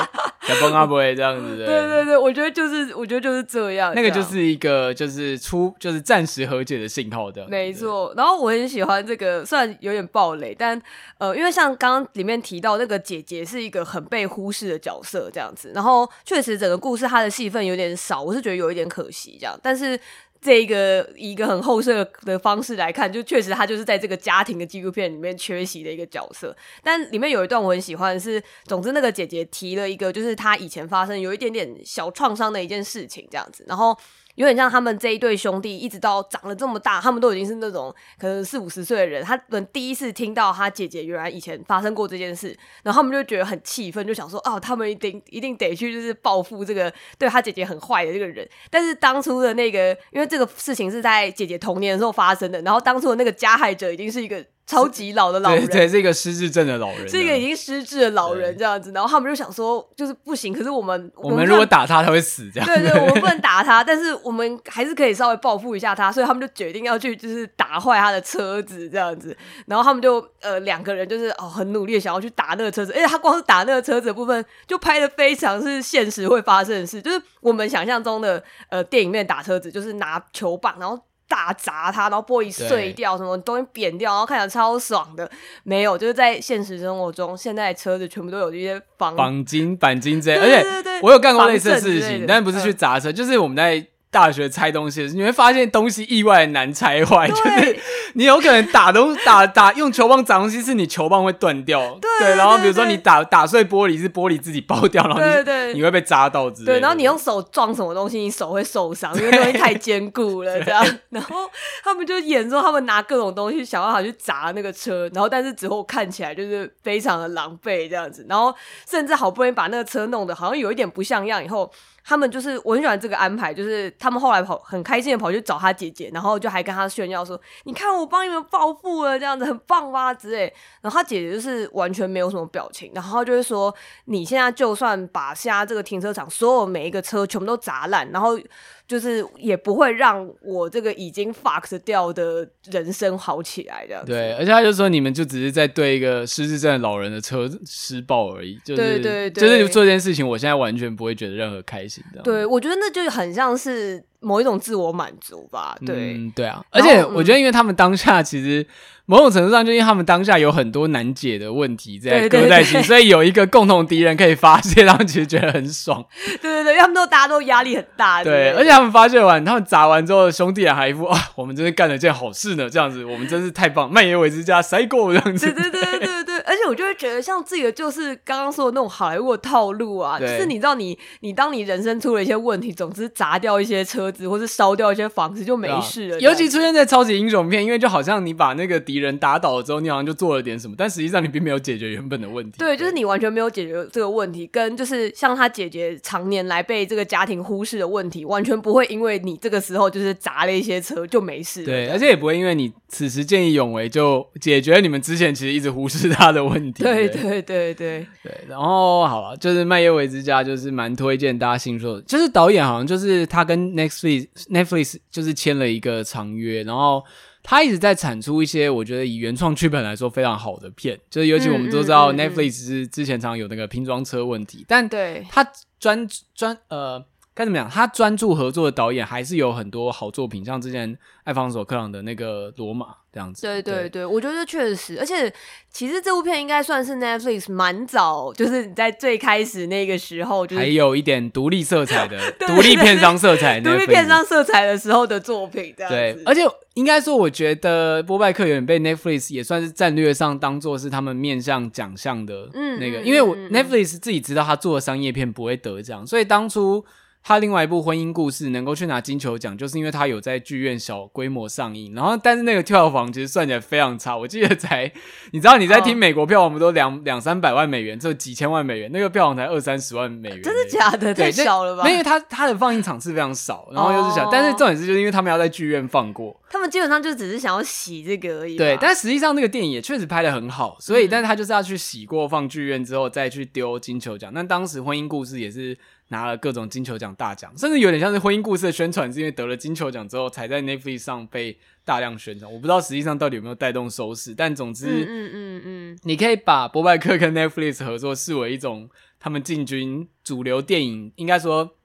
[0.42, 1.64] 小崩阿不会这样子的。
[1.64, 7.48] 对对对，我觉得就是我觉得就是这样，那个就是一个就是出就是暂时和解的信号的。
[7.48, 10.78] 没错，然后我很喜欢这个，虽然有点暴雷，但
[11.16, 18.81] 呃，因为像刚刚里面提到那个姐姐是一个很被忽视的角色这样子，然后确实整个故事她的戏份有点少，我是觉得有一点。
[18.82, 19.98] 很可惜，这样，但是
[20.40, 26.54] 这个一个很后设的方式来看，就确实他就是在这个家庭的纪录片里面缺席的一个角色。
[26.82, 33.96] 但里面有一段我很喜欢是，总之那个姐姐提了一个，就是她以前发生有一点点小创伤的一件事情，这样子，然后。
[34.34, 39.24] 有点像他们这一对兄弟，一直到长了这么大，他们都已经是那种可能四五十岁的人。
[39.24, 48.48] 他们第一次听到他姐姐原来以前发生过这件事，然后他们就觉得很气愤，就想说：哦，他们一定一定得去，就是报复这个对他姐姐很坏的这个人。
[48.70, 54.44] 但是当初的那个，因为这个事情是在姐姐童年的时候发生的，然后当初的那个加害者已经是一个。
[54.64, 58.92] 超级老的老人，对，对，是一个失智症的老人，是一个已经失智的老人这样子。
[58.92, 62.66] 然后他们就想说，就是不行，可是我们我们如果打他，他会死这样。
[62.66, 69.36] 对，对对， 我们不能打他，但是我们还是可以稍微报复一下他，所以他们就决定要去，就是打坏他的车子这样子。
[69.66, 80.98] 然后他们就呃两个人就是哦很努力的想要去打那个车子，而且他光是打那个车子的部分就拍的非常是现实会发生的事，就是我们想象中的呃电影里面打车子就是拿球棒然后。
[81.32, 85.30] 大砸它，然后玻璃碎掉，什么东西扁掉，然后看起来超爽的。
[85.64, 90.36] 没有，就是在现实生活中，现在的车子全部都有这些绑绑金、钣金之类。
[90.36, 93.86] 而且我有干过类似的事情，但不是去砸车，嗯、就是我们在。
[94.12, 97.80] 大学拆东西你会发现东西意外难拆坏，就是
[98.12, 106.72] 你有可能打东打打用球棒砸东西，是你球棒会断掉，对，对，然后比如说你打打碎玻璃，是玻璃自己爆掉，然后你对对对，你会被砸到之类的。
[106.74, 110.84] 对，然后你用手撞什么东西，你手会受伤，因为东西太坚固了， 这样。
[111.08, 111.50] 然后
[111.82, 118.54] 他们就演说，他们拿各种东西想办法去砸那个车，然后但是之后看起来就是非常的狼狈这样子，然后
[118.86, 121.72] 甚至好不容易把那个车弄得好像有一点不像样以后。
[122.04, 130.52] 他们就是我很喜欢这个安排，就是他们后来跑很开心的跑去找他姐姐，然后就还跟他炫耀说：“你看我帮你们报复了，这样子很棒吧？”之类。
[130.80, 133.74] 然后他姐姐就是完全没有什么表情，然后就会说
[134.06, 138.38] ：“你现在就算把现在这个停车场所有每一个车全部都砸烂，然后。”
[138.86, 144.12] 就是也不会让我这个已经 fuck 掉的人生好起来这样子。
[144.12, 148.58] 对，而且他就说，你们就只是在对一个失智症老人的车施暴而已。
[148.64, 152.20] 就是、对对对，就是做这件事情，我现在完全不会觉得任何开心的。
[152.22, 155.76] 对，我觉得那就很像是某一种自我满足吧。
[155.84, 156.64] 对，嗯、对啊。
[156.70, 158.66] 而且我觉得，因为他们当下其实。
[159.04, 166.02] 某种程度上，就因为他们当下有很多难解的问题在搁在一起，所以有一个共同敌人可以发泄，他们其实觉得很爽。
[166.24, 168.22] 对对对，他们都大家都压力很大。
[168.22, 175.52] 对，对，而且他们发泄完，他们砸完之后，兄弟俩还一副啊，我们真是干了件好事呢，这样子，我们真是太棒，蔓延为之家塞过这样子。
[175.52, 176.21] 对对对对
[176.62, 180.86] 且我就会觉得，像这个就是刚刚说的那种好莱坞的套路啊，就是你知道你，
[181.20, 186.20] 你你当你人生出了一些问题，总之砸掉一些车子，或是烧掉一些房子就没事了。
[186.20, 189.82] 尤其出现在超级英雄片，因为就好像你把那个敌人打倒了之后。
[189.82, 192.56] 你好像就做了点什么，但实际上你并没有解决原本的问题。
[192.58, 201.64] 对，就是你完全没有解决这个问题，跟就是像他姐姐常年来被这个家庭忽视的问题，完全不会因为你这个时候就是砸了一些车就没事。
[201.64, 206.82] 对，而且也不会因为你此时见义勇为就解决你们之前其实一直忽视他的问题。
[206.82, 208.44] 对对对对对。
[208.48, 217.04] 然后好了，就是蔓延维之家就是蛮推荐大家新说的，就是导演好像就是他跟 Netflix Netflix 就是签了一个长约，然后。
[217.44, 225.44] 他一直在产出一些我觉得以原创剧本来说非常好的片，就是尤其我们都知道 Netflix 是之前常有那个拼装车问题，但对他
[225.80, 227.04] 专专呃。
[227.34, 227.68] 该怎么讲？
[227.70, 233.40] 他专注合作的导演还是有很多好作品，像之前艾方索克朗的那个《罗马》这样子。
[233.40, 235.32] 对对对，对我觉得确实，而且
[235.70, 245.72] 其实这部片应该算是 Netflix 蛮早，就是在最开始那个时候，就是还有一点独立色彩的 独立片商色彩，独立片商色彩的时候的作品。
[245.74, 245.96] 这样子。
[245.96, 246.42] 对，而且
[246.74, 256.84] 应该说，我觉得波拜克有点被 Netflix 也算是战略上当做是他们面向奖项的那个，嗯、因为我 Netflix 自己知道他做的商业片不会得奖，所以当初。
[257.24, 264.92] 他另外一部婚姻故事能够去拿金球奖，就是因为他有在剧院小规模上映，然后但是那个票房其实算起来非常差，我记得才，
[265.32, 271.14] 你知道你在听美国票房不都两两三百万美元，这几千万美元，那个票房才二三十万美元，真的假的？
[271.14, 271.88] 太小了吧？
[271.88, 278.56] 因为他他的放映场次非常少，然后又是小，但是重点是就是因为他们要在剧院放过，他们基本上就只是想要洗这个而已。
[278.56, 284.32] 对，但实际上那个电影也确实拍的很好，所以但是他就是要去洗过放剧院之后再去丢金球奖。
[284.34, 285.78] 那当时婚姻故事也是。
[286.12, 292.52] 拿了各种金球奖大奖，甚至有点像是婚姻故事的宣传，是因为得了金球奖之后才在 Netflix 上被大量宣传。
[292.52, 301.76] 我不知道实际上到底有没有带动收视，但总之，嗯嗯嗯嗯，你可以把波拜克跟 Netflix 合作视为一种他们进军主流电影，应该说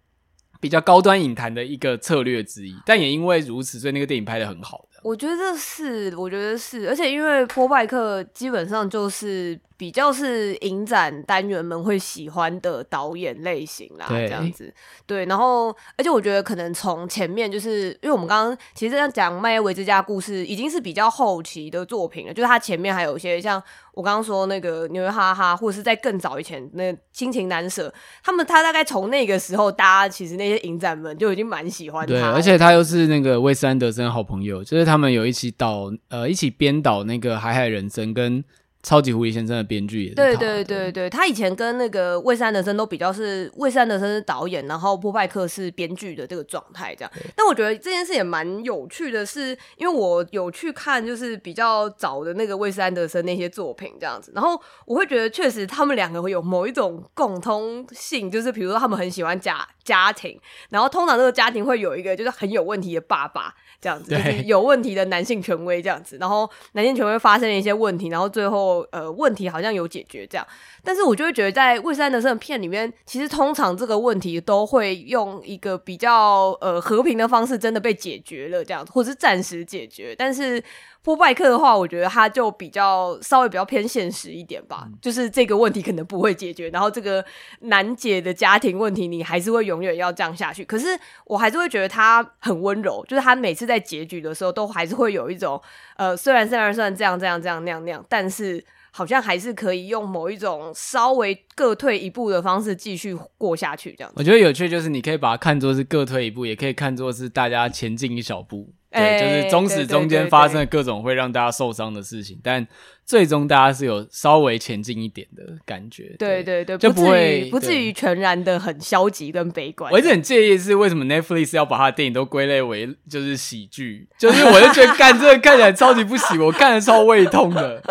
[0.60, 2.76] 比较高端影坛的一个策略之一。
[2.86, 5.00] 但也因为如此，所以那个电影拍的很好的。
[5.04, 9.58] 我觉得是，我觉得是，而且因为波拜克基本上就是。
[9.78, 14.74] 比较是影展单元们会喜欢的导演类型啦，对这样子，
[15.06, 23.62] 对，然后而且我觉得可能从前面就是因为我们刚刚其实这样讲《麦耶维之家》故事已经是比较后期的作品了，就是他前面还有一些像
[23.94, 27.88] 我刚刚说那个《纽约哈哈》，或者是在更早以前那《亲情难舍》，
[28.24, 38.44] 他们他大概从那个时候，大家其实那些影展们就已经蛮喜欢他，对，而且他又是那个韦斯安德森好朋友，就是他们有一起导呃一起编导那个《海海人生》跟。
[38.88, 47.12] 超级狐狸先生的编剧也是，对对对对，他以前跟那个韦斯安德森都比较是韦斯安德森是导演，然后波派克是编剧的这个状态这样。
[47.36, 63.54] 但我觉得这件事也蛮有趣的是，是因为我有去看就是比较早的那个魏斯安德森那些作品这样子，然后我会觉得确实他们两个会有某一种共通性，就是比如说他们很喜欢家家庭，然后通常这个家庭会有一个就是很有问题的爸爸。
[63.80, 70.46] 这样子就是有问题的男性权威这样子，然后男性权威发生了一些问题，然后最后呃问题好像有解决这样，
[70.84, 80.64] 但是我就会觉得在韦斯安德森的片里面，其实通常这个问题都会用一个比较呃和平的方式真的被解决了这样，或者是暂时解决，但是。
[81.08, 87.24] 波拜克的话，我觉得他就比较稍微比较偏现实一点吧，嗯、就是这个问题可能不会解决，然后这个
[87.62, 90.66] 难解的家庭问题，你还是会永远要这样下去。
[90.66, 90.88] 可是
[91.24, 95.62] 我还是会觉得他很温柔，就是他每次在结局的时候，都还是会有一种
[95.96, 103.96] 呃，虽然虽然虽然这样这样这样那样那样，但是好像还是可以用某一种稍微各退一步的方式继续过下去。
[103.98, 108.74] 这样，我觉得有趣就是你可以把它看作是各退一步，也可以看作是大家前进一小步。
[108.90, 112.66] 对，就是中史中间发生了各种会让大家受伤的事情，但
[113.06, 116.16] 最终大家是有稍微前进一点的感觉。
[116.18, 119.92] 对对对，就不会不至于全然的很消极跟悲观。
[119.92, 127.84] 我一直很介意是为什么 Netflix 要把他的电影都归类为就是喜剧，就是我就觉得 干这个看起来超级不喜，我看的超胃痛的。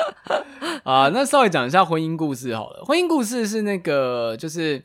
[0.82, 2.82] 啊，那稍微讲一下婚姻故事好了。
[2.84, 4.82] 婚姻故事是那个，就是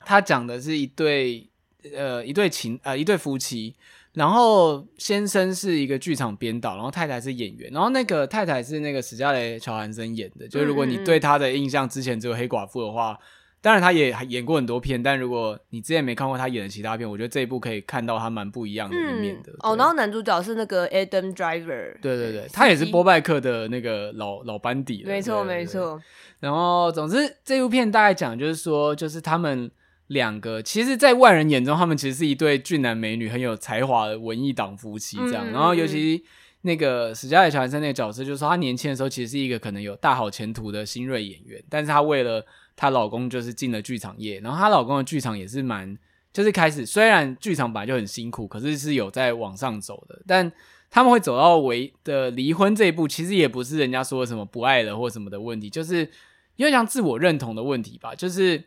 [0.00, 1.48] 他讲的是一对
[1.94, 3.76] 呃一对情呃一对夫妻。
[4.14, 10.46] 然后先生是一个剧场编导，然后太太是演员，然后那个太太是那个史嘉蕾·乔韩森演的。
[10.46, 13.18] 就是如果你对他的印象之前只有黑寡妇的话，
[13.60, 19.50] 当然她也演过很多片，但如果你之前没看过她演的其他片，我觉得这一部可以看到她蛮不一样的一面的。
[19.50, 25.08] 嗯、哦，然后男主角是那个 Adam Driver，对对对，他也是波拜克的那个老老班底了。
[25.08, 26.00] 没错没错。
[26.38, 29.68] 然后总之这部片大概讲就是说，就是他们。
[30.08, 35.50] 两个其实，在外人眼中，他们其实是一对俊男美女、很有才华的文艺党夫妻这样。
[35.50, 36.22] 嗯、然后，尤其
[36.60, 42.44] 那个史嘉蕾·乔安森那个角色，就是说，她年轻的时候其实是一个可能有大好前途的新锐演员，但是她为了
[42.76, 44.40] 她老公，就是进了剧场业。
[44.40, 45.96] 然后，她老公的剧场也是蛮，
[46.34, 50.20] 就是开始虽然剧场本来就很辛苦，可是是有在往上走的。
[50.26, 50.52] 但
[50.90, 56.10] 他们会走到为的离婚这一步，其实也不是人家说什么不爱了或什么的问题，就是
[56.56, 58.64] 因为像自我认同的问题吧，就是。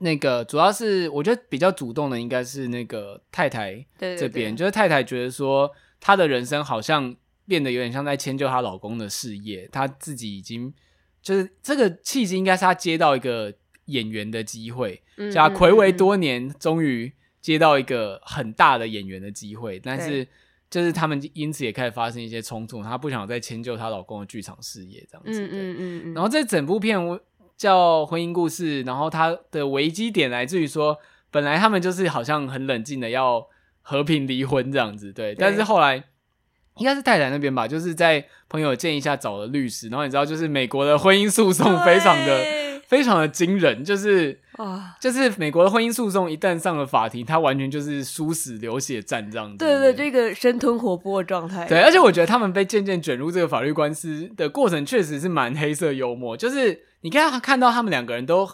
[0.00, 5.68] 那个主要是我觉得比较主动的应该是那个太太这边，就是太太觉得说
[6.00, 10.72] 她的人生好像变得有点像在迁就她老公的事业，她自己已经
[11.20, 13.52] 就是这个契机应该是她接到一个
[13.86, 20.24] 演员的机会，叫她睽违多年终于接到一个很大的演员的机会，但是
[20.70, 27.20] 就是他们因此也开始发生一些冲突，她不想再迁就她老公的剧场事业这样子，嗯嗯嗯嗯，然后这整部片我。
[27.58, 30.96] 叫婚姻故事，然后它的危机点来自于说，
[31.32, 33.48] 本来他们就是好像很冷静的要
[33.82, 35.34] 和平离婚这样子，对。
[35.34, 36.04] 对，但是后来
[36.76, 42.44] 应该是太太那边吧，就是在朋友建议下找了律师，然后你知道，就是美国的婚姻诉讼非常的
[42.86, 49.58] 非常的惊人，就是啊，就是美国的婚姻诉讼一旦上了法庭，它完全就是殊死流血战这样子。
[49.58, 51.66] 对对，对，这个生吞活剥的状态。
[51.66, 56.84] 对，而且我觉得他们被渐渐卷入这个法律官司的过程，确实是蛮黑色幽默，就是。
[57.00, 58.48] 你看，看到他们两个人都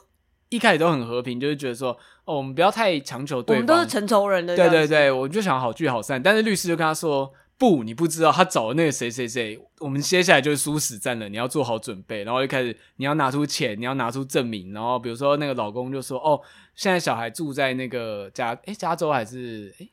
[0.50, 3.56] 一开始都很和平，就是觉得说，哦，我们不要太强求对方。
[3.56, 4.54] 我们都是成仇人的。
[4.56, 6.22] 对对对，我就想好聚好散。
[6.22, 12.22] 但是律师就跟他说，不，你不知道，他找的那个谁谁谁，我们接下来就是殊死战了，你要做好准备。
[12.24, 14.72] 然后就开始，你要拿出钱，你要拿出证明。
[14.72, 16.40] 然后比如说那个老公就说，哦，
[16.74, 19.90] 现在小孩住在那个加，诶，加州还是诶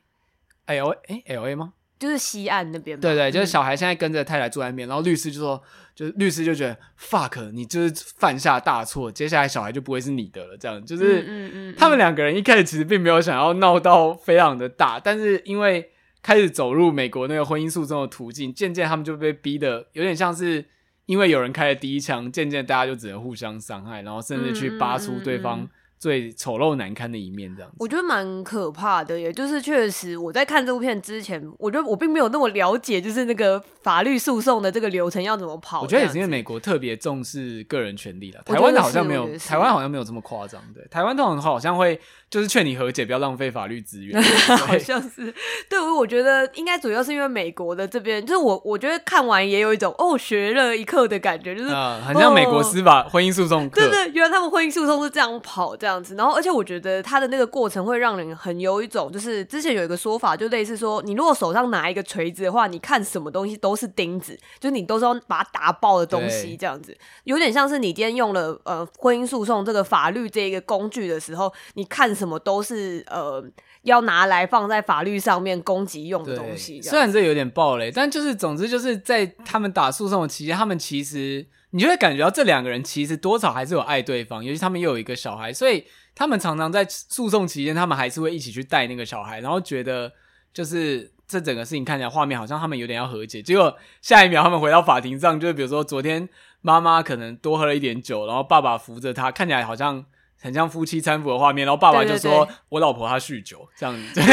[0.66, 1.72] ，L A，诶，L A 吗？
[2.02, 2.98] 就是西岸那边。
[2.98, 5.62] 对对，就是小孩现在跟着太太住在那边，然后律师就说，
[5.94, 10.56] 就是律师就觉得 fuck，你就是犯下大错，接下来小孩就不会是你的了。
[10.56, 15.90] 这样就是，嗯嗯嗯，他们两个人一开始其实并没有想要闹到非常的大，但是因为
[16.22, 20.64] 开始走入美国那个婚姻诉讼的途径，渐渐他们就被逼的有点像是。
[21.06, 25.68] 因为有人开了第一枪，渐渐大家就只能互相伤害，然后甚至去扒出对方
[26.02, 27.76] 最丑陋难堪的一面，这样子。
[27.78, 35.82] 我觉得蛮可怕的，也就是确实我在看这部片之前，我觉得我并没有那么了解，就是那个法律诉讼的这个流程要怎么跑。
[35.82, 40.60] 我觉得也是因为美国特别重视个人权利了，台湾的好像没有，台湾好像没有这么夸张。
[40.74, 42.00] 对，台湾通常好像会。
[42.32, 44.18] 就是劝你和解，不要浪费法律资源。
[44.66, 45.34] 好像是，
[45.68, 53.82] 对，我觉得应该主要是因为美国的这边，就是我我觉得看完也有一种哦学了一课的感觉，就是很像美国司法婚姻诉讼课。
[53.82, 72.12] 对对，原来他们婚姻诉讼是这样跑这样子，然后而且我觉得他的那个过程会让人很有一种，就是之前有一个说法，就类似说，你如果手上拿一个锤子的话，你看什么东西都是钉子，就是你都是要把它打爆的东西这样子，有点像是你今天用了呃婚姻诉讼这个法律这一个工具的时候，你看。
[72.12, 73.42] 什么都是呃
[73.82, 76.80] 要拿来放在法律上面攻击用的东西。
[76.80, 90.12] 虽然这有点暴雷，但就是总之就是在他们打诉讼的期间，他们其实你就会感觉到这两个人其实多少还是有爱对方，尤其他们又有一个小孩，所以他们常常在诉讼期间，他们还是会一起去带那个小孩，然后觉得
[90.54, 96.28] 就是这整个事情看起来画面好像他们有点要和解，结果下一秒他们回到法庭上，就是比如说昨天
[96.60, 100.04] 妈妈可能多喝了一点酒，然后爸爸扶着他，看起来好像。
[100.42, 104.24] 很像夫妻搀扶的画面，然后爸爸就说：“对对对，我老婆她酗酒，这样子 对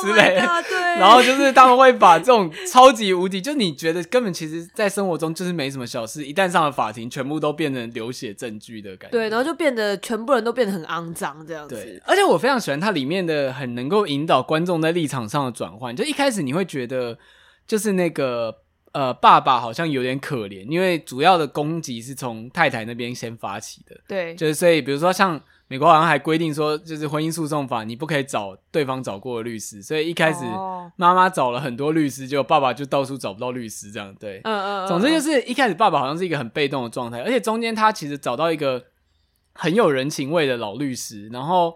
[0.00, 0.46] 之类的。
[0.46, 0.64] Oh
[1.00, 9.18] ”然后就是他们会把这种超级无敌，就你觉得根本其实，在生活中就是没什么小事，一旦上了法庭，全部都变成流血证据的感觉。
[9.18, 11.74] 对，然后就变得全部人都变得很肮脏这样子。
[11.74, 15.96] 对，而且我非常喜欢它里面的很能够引导观众在立场上的转换。
[15.96, 17.18] 就一开始你会觉得，
[17.66, 18.62] 就是那个。
[18.92, 23.98] 呃，爸爸好像有点可怜，因为主要的攻击是从太太那边先发起的。
[24.06, 29.82] 对，就是所以，比如说像美国好像还规定说，就是婚姻诉讼法，你不可以找对方找过的律师。
[29.82, 30.44] 所以一开始
[30.96, 34.42] 妈妈找了很多律师，结果爸爸就到处找不到律师，这样对。
[34.44, 34.86] 嗯嗯。
[34.86, 38.84] 总之就是一开始爸爸好像是一个很被动的状态，而且中间他其实找到一个
[39.54, 41.74] 很有人情味的老律师，然后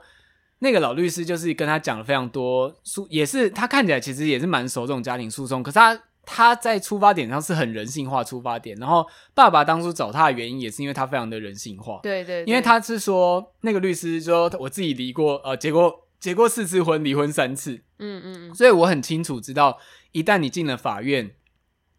[0.58, 5.98] 那个老律师就是跟他讲了非常多诉，也是他看起来其实也是蛮熟这种家庭诉讼，可是他。
[6.26, 12.00] 他在出发点上是很人性化出发点，然后爸爸当初找他的原因也是因为他非常的人性化。
[12.02, 17.80] 对对，因为他是说那个律师说我自己离过呃结过结过四次婚，离婚三次。
[18.00, 19.78] 嗯嗯，所以我很清楚知道，
[20.12, 21.30] 一旦你进了法院，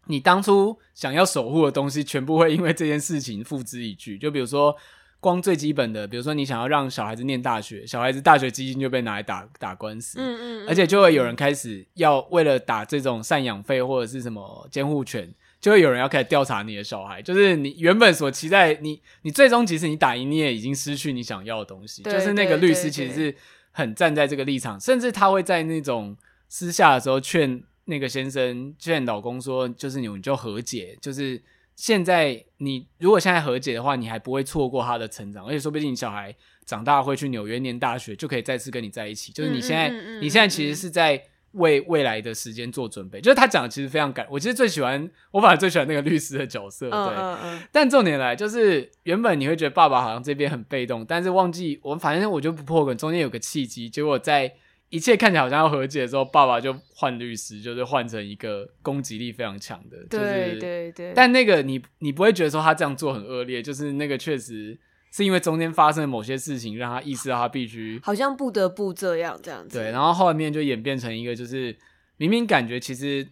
[0.06, 4.16] 你当初想要守护的东西全部会因为这件事情付之一炬。
[4.16, 4.76] 就比如说。
[5.20, 15.28] 光最基本的，比如说你想要让小孩子念大学，小孩子大学基金就被拿来打打官司，嗯嗯，嗯，而且就会有人开始要为了打这种赡养费或者是什么监护权，
[15.60, 22.04] 就会有人要开始调查你的小孩，就是你原本所期待你，你最终即使你打赢，你也已经失去你想要的东西。
[22.04, 23.34] 就是那个律师其实是
[23.72, 26.16] 很站在这个立场，甚至他会在那种
[26.48, 31.42] 私下的时候劝那个先生劝老公说，就是你们就和解，就是。
[31.78, 36.34] 现在你如果现在和解的话，你还不会错过他的成长，而且说不定你小孩
[36.66, 39.30] 长大会去纽约念大学，就可以再次跟你在一起。
[39.30, 43.20] 就是你现在，嗯嗯嗯嗯、你现在其实是在为未来的时间做准备。
[43.20, 46.90] 就是他讲的其实非常感，我其实最喜欢，我反而最喜欢那个律师的角色。
[46.90, 54.52] 对，但重点来就是，原本你会觉得爸爸好像这边很被动，但是忘记我，反正我就不破梗，中间有个契机，结果在。
[54.90, 61.12] 一切看起来好像要和解的时候，爸爸就换律师，就是换成一个攻击力非常强的，就是对对对。
[61.14, 64.78] 但那个你你不会觉得说他这样做很恶劣，就是那个确实
[65.12, 69.78] 是因为中间发生了某些事情，让他意识到他必须好像不得不这样这样子。
[69.78, 71.76] 对，然后后面就演变成一个，就是
[72.16, 73.28] 明明感觉其实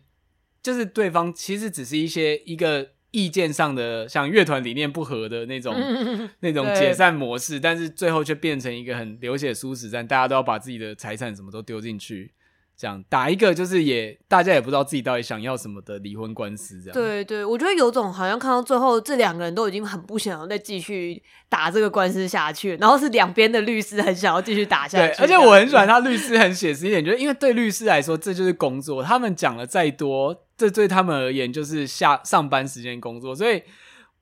[0.62, 2.95] 就是对方其实只是一些一个。
[3.16, 5.74] 意见上的像乐团理念不合的那种
[6.40, 12.30] 那种解散模式，但是最后却变成一个很流血殊死战，大家都要把自己的财产什么都丢进去，
[12.76, 16.92] 这样打一个就是也大家也不知道自己到底想要什么的离婚官司，这样。
[16.92, 25.16] 对对，我觉得有种好像看到最后这两个人都已经很不想要再继续打这个官司下去，然后是两边的律师很想要继续打下去。
[25.16, 30.42] 对，而且我很喜欢他律师很写实一点，就是因为对律师来说这就是工作，他们讲了再多。
[30.56, 33.62] 这对他们而言就是下上班时间工作，所以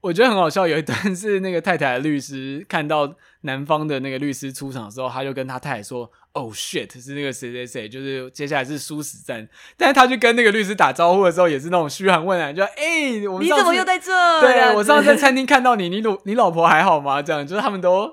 [0.01, 0.67] 我觉得很好笑。
[0.67, 14.41] 有一段是那个太太的律师看到男方的那个律师出场的时候，他就跟他太太说：“Oh shit，是那个谁谁谁，就是接下来是殊死战。”但是他去跟那个律师打招呼的时候，也是那种嘘寒问暖，就说：“哎、欸，我们你怎么又在这？
[14.41, 17.23] 对啊，我上次在餐厅看到你，你老你老婆还好吗？
[17.23, 18.13] 这样就是他们都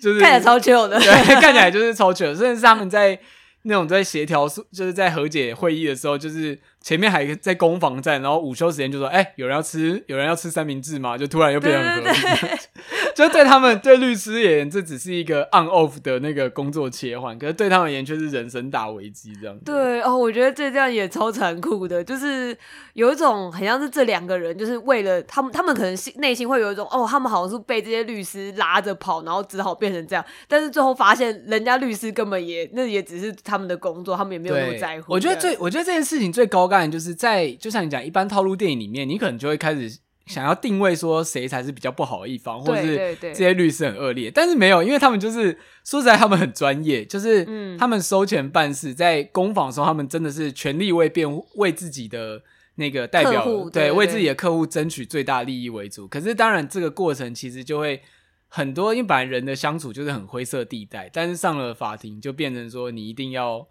[0.00, 3.20] 就是看起来超糗的，对，看起来就是超糗，甚至是他们在。
[3.62, 12.48] 那种在协调，就是在和解会议的时候，就是前面还在攻防战，然后午休时间就说：“哎、有人要吃，有人要吃三明治吗？”就突然又变成和平。
[13.16, 19.32] 就对他们对律师而言，这只是一个 on off 的那个工作切换，可是对他们而言却是人生大危机。
[19.40, 19.64] 这样子。
[19.64, 22.56] 对哦，我觉得这这样也超残酷的，就是
[22.94, 30.24] 有一种很像是这两个人，就是为了他们，他们可能心内心会有一种哦，他们好像是被这些律师拉着跑，然后只好变成这样。
[30.48, 35.12] 但是最后发现，人家律师根本也那也只是他们的工作，他们也没有那么在乎。
[35.12, 39.98] 我觉得最，我觉得这件事情最高干的就是在，就像你讲，一般套路电影里面，你可能就会开始。
[40.26, 47.44] 想要定位说谁才是比较不好的一方，或者是这些律师很恶劣，但是没有，因为他们就是说实在，他们很专业，就是
[47.78, 52.42] 他们收钱办事，在攻防的时候，他们真的是全力为辩，为自己的
[52.76, 56.06] 那个代表，对，为自己的客户争取最大利益为主。
[56.06, 58.00] 可是当然，这个过程其实就会
[58.48, 63.66] 很多，因为本来人的相处就是很灰色地带，但是上了法庭就变成说你一定要。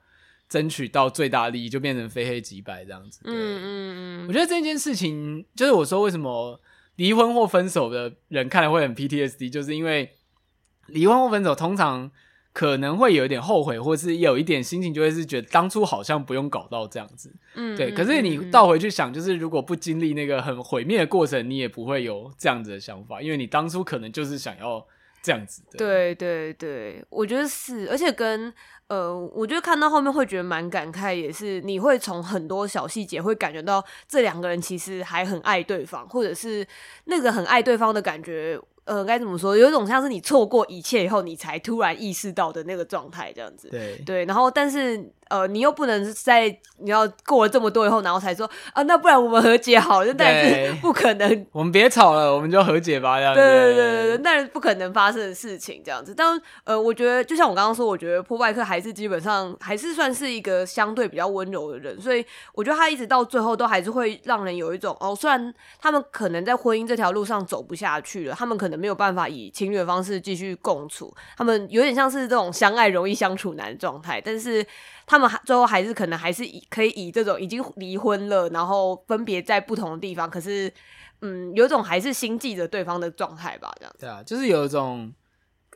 [0.51, 3.21] 争取到最大利益，就变成非黑即白这样子。
[3.23, 6.59] 嗯嗯嗯，我觉得这件事情就是我说为什么
[6.97, 10.11] 离婚或分手的人看了会很 PTSD，就是因为
[10.87, 12.11] 离婚或分手通常
[12.51, 17.33] 可能会有一点后悔，或是有一点心情就会是觉得当初好像不用搞到这样子。
[17.55, 17.89] 嗯，对。
[17.93, 24.85] 可是你倒回去想，就是如果不经历那个很毁灭的过程，你也不会有这样子的想法，因为你当初可能就是想要
[25.23, 25.77] 这样子的。
[25.77, 28.53] 对对对，我觉得是，而且跟。
[28.91, 36.67] 呃，我觉得看到后面会觉得蛮感慨，也是你会从很多小细节会感觉到这两个人其实还很爱对方，或者是
[37.05, 38.59] 那个很爱对方的感觉。
[38.83, 39.55] 呃，该怎么说？
[39.55, 43.69] 有一种像是你错过一切以后，你才突然意识到的那个状态，这样子。
[43.69, 45.09] 对对，然后但是。
[45.31, 51.31] 呃，你又不能在你要过了这么多以后，然后才说啊，那不然我们和解好了，但是不可能。
[51.53, 53.39] 我们别吵了，我们就和解吧，这样子。
[53.39, 56.13] 对对对对，那是不可能发生的事情，这样子。
[56.13, 74.65] 但呃，我觉得就像我刚刚说，我觉得破败克还是基本上还是算是一个相对比较温柔的人，所以我觉得他一直到最后都还是会让人有一种哦，虽然他们可能在婚姻这条路上走不下去了，他们可能没有办法以情侣的方式继续共处，他们有点像是这种相爱容易相处难的状态，但是。
[75.11, 80.71] 他们最后还是可能还是以可以以这种已经离婚了，然后分别在不同的地方，可是
[81.21, 83.99] 嗯，有一种还是心记着对方的状态吧，这样子。
[83.99, 85.13] 对啊，就是有一种。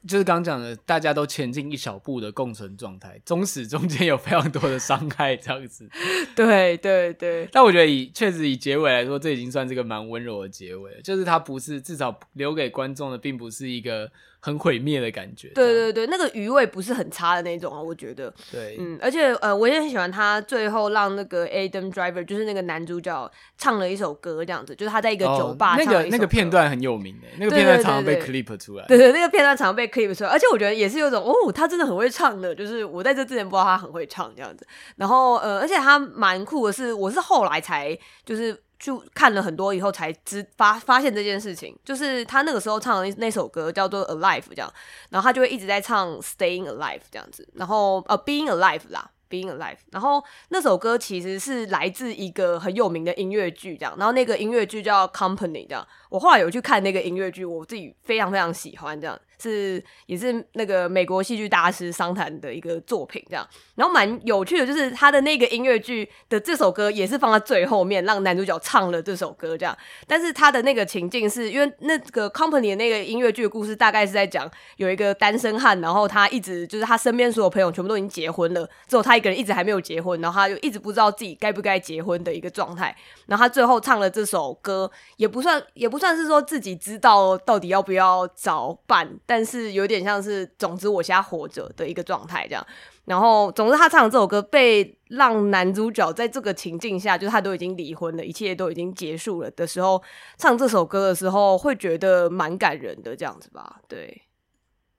[0.08, 5.90] 就是刚讲的，大家都前进一小步的共存状态，纵使中间有非常多的伤害，这样子。
[6.36, 11.02] 对对对，但我觉得以确实以结尾来说，这已经算是个蛮温柔的结尾了。
[11.02, 14.12] 就是它不是至少留给观众的，并不是一个
[14.46, 15.48] 很毁灭的感觉。
[15.56, 18.32] 对对对，那个余味不是很差的那种啊，我觉得。
[18.52, 28.86] 对，嗯，而且呃，我也很喜欢他最后让那个 Adam Driver，就是那个男主角唱了一首歌，这样子，就是他在一个酒吧那个那个片段很有名的，那个片段常常被 clip 出来。
[28.86, 30.30] 对对，对，那个片段常常被 clip 出来。
[30.30, 34.68] 而且我觉得也是有种哦，他真的很会唱的，就是我在这之前不知道他很会唱这样子。
[34.98, 44.72] 然后呃，而且他蛮酷的是，我是后来才就是就看了很多以后才知发发现这件事情，就是他那个时候唱的那首歌叫做 Alive 这样，
[45.10, 49.12] 然后他就会一直在唱 Staying Alive 这样子，然后呃 Being Alive 啦。
[49.28, 55.86] Being Alive，然后那首歌其实是来自一个很有名的音乐剧，这样，然后那个音乐剧叫 Company，这样。
[56.12, 63.46] 我后来有去看那个音乐剧，我自己非常非常喜欢，这样是也是那个美国戏剧大师桑坦的一个作品，这样。
[63.74, 69.76] 然后蛮有趣的，就是他的那个音乐剧的这首歌也是放在最后面，让男主角唱了这首歌，这样。
[70.06, 79.16] 但是他的那个情境是因为那个 Company 的那个音乐剧的故事，大概是在讲有一个单身汉，然后他一直就是他身边所有朋友全部都已经结婚了，只有他。
[79.16, 82.94] 一个人一直还没有结婚，然后他就一直不知道自己该不该结婚的一个状态。
[83.28, 92.66] 然后他最后唱了这首歌，也不算也不算是说自己知道到底要不要找伴，但是有点像是总之我现在活着的一个状态这样。
[93.06, 100.02] 然后总之他唱的这首歌被让男主角在这个情境下，就是他都已经离婚了，一切都已经结束了的时候，
[100.38, 103.82] 唱这首歌的时候会觉得蛮感人的这样子吧？
[103.88, 104.24] 对。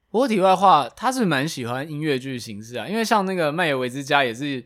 [0.09, 4.65] 不过题外话，他是蛮喜欢音乐剧形式啊，因为像那个麦尔维兹家也是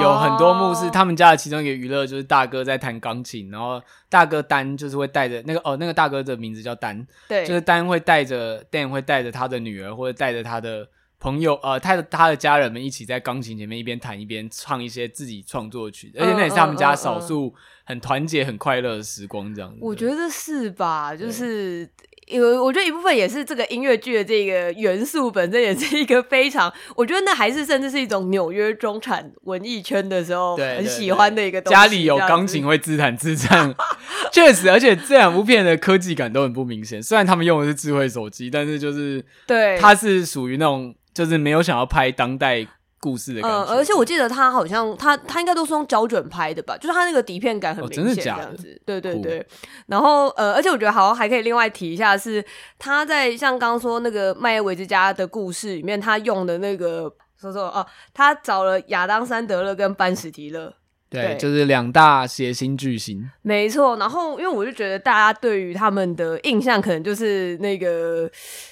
[0.00, 10.88] 有很多幕是他们家的其中一个娱乐，就是大哥在弹钢琴，然后大哥丹就是会带着那个哦，那个大哥的名字叫丹，对，就是丹会带着 Dan 会带着他的女儿或者带着他的
[11.20, 19.78] 朋友，呃，他的他的家人们一起在钢琴前面一边弹一边唱一些自己创作曲子，而且那也是他们家少数很团结很快乐的时光，这样子。
[19.82, 21.88] 我觉得是吧，就是。
[22.26, 31.74] 因为我觉得一部分也是这个音乐剧的这个元素本身也是一个非常，我觉得那还是甚至是一种纽约中产文艺圈的时候很喜欢的一个东西。
[31.74, 33.74] 家里有钢琴会自弹自唱，
[34.32, 37.02] 确实，而且这两部片的科技感都很不明显。
[37.02, 42.66] 虽然他们用的是智慧手机，但是就是对，它是属于那种就是没有想要拍当代
[43.02, 43.56] 故事的感觉。
[43.56, 48.44] 嗯，而且我记得他好像他他应该都是用胶卷拍的吧，就是他那个底片感很明显，这样子。
[48.46, 48.80] 哦，真的假的？
[48.86, 49.46] 对对对。
[49.88, 52.42] 然后呃，而且我觉得好像还可以另外提一下，是
[52.78, 57.84] 他在像刚刚说那个麦耶维之家的故事里面，他用的那个说说哦，
[58.14, 60.72] 他找了亚当·山德勒跟班史提勒。
[61.10, 63.98] 对，对，就是两大谐星巨星，没错。
[63.98, 68.26] 然后，因为我就觉得大家对于他们的印象，可能就是那个，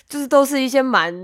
[0.08, 1.14] 就是都是一些蛮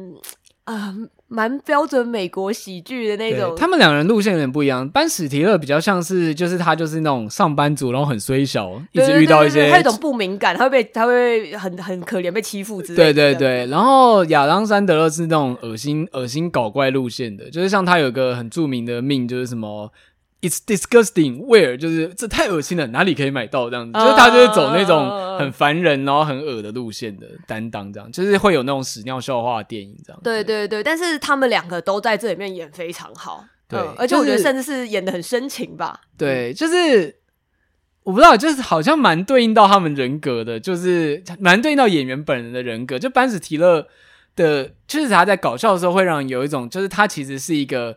[0.65, 0.95] 啊
[1.29, 3.55] 蛮标准美国喜剧的那种。
[3.57, 4.89] 他们两个人路线有点不一样。
[4.89, 13.13] 班史提勒比较像是，就是他就是那种上班族，然后很衰小，一直遇到一些，他有一种不敏感，他会被他会很很可怜，被欺负之类的。
[13.13, 13.67] 对对对。
[13.67, 19.91] 然后亚当·山德勒是那种恶心恶心搞怪路线的，就是像他有个很著名的命，就是什么。
[20.43, 21.39] It's disgusting.
[21.47, 23.99] Where 就是这太恶心了，哪里可以买到这样子？
[23.99, 30.21] 就是他就是走那种很烦人，然后很恶的路线的担当，这样就是会有那种屎尿笑话的电影这样。
[30.23, 36.03] 对对对，但是他们两个都在这里面演非常好，对，嗯、而且我觉得甚至是演的很深情吧。
[36.19, 37.17] 对，就是
[38.05, 42.99] 我不知道，就是好像蛮对应到他们人格的，就是蛮对应到演员本人的人格。
[42.99, 43.89] 就班史提勒
[44.37, 47.97] 的，就是他在搞笑的时候会让人有一种，就是他其实是一个。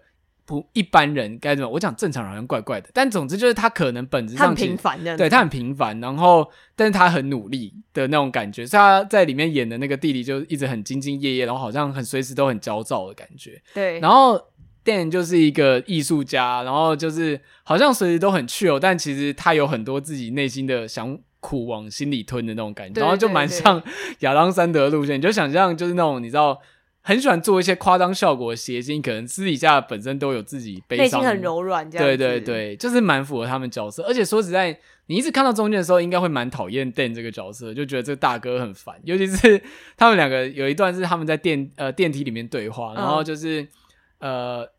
[0.50, 1.70] 不一般人该怎么？
[1.70, 8.66] 我讲正常人好像怪怪的，但总之就是他可能本质上很平凡的，对他很平凡，然后但是他很努力的那种感觉。
[8.66, 13.62] 所以他在里面演的那个弟弟就一直很兢兢业业，然后好像很随时都很焦躁的感觉。
[13.76, 14.41] 对，然后
[14.84, 23.84] Dan 就是一个艺术家，然后就是好像随时都很 chill，但其实他有很多自己内心的想苦往心里吞的那种感觉，然后就蛮像
[24.22, 25.20] 亚当·山德的路线。
[25.20, 26.60] 你就想象就是那种你知道。
[27.10, 32.16] 很喜欢做一些夸张效果的谐星，可能私底下本身都有自己悲伤，内心很柔软，这样子。
[32.16, 34.03] 对对对，就是蛮符合他们角色。
[34.03, 38.95] 而且说实在，你一直看到中间的时候，应该会蛮讨厌 Dan 这个角色，就觉得这个大哥很烦。
[39.05, 39.60] 尤其是
[39.97, 43.64] 他们两个有一段是他们在电呃电梯里面对话，然后就是、
[44.20, 44.70] 嗯、呃，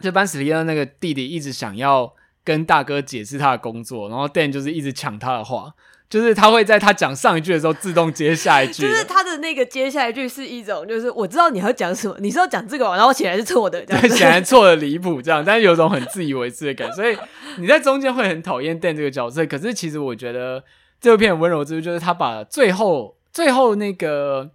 [0.00, 5.74] 就班史提勒那个弟弟一直想要跟大哥解释他的工作，然后 Dan 就是一直抢他的话。
[6.10, 17.16] 就是他会在他讲上一句的时候自动接下一句，就是他的那个接下一句是一种，就是我知道你要讲什么，你是要讲这个，然后显然是错的，对，显然错的离谱这样，但是有种很自以为是的感觉， 所以
[17.58, 19.46] 你在中间会很讨厌 Dan 这个角色。
[19.46, 20.64] 可是其实我觉得
[21.00, 24.50] 这部片温柔之处就是他把最后最后那个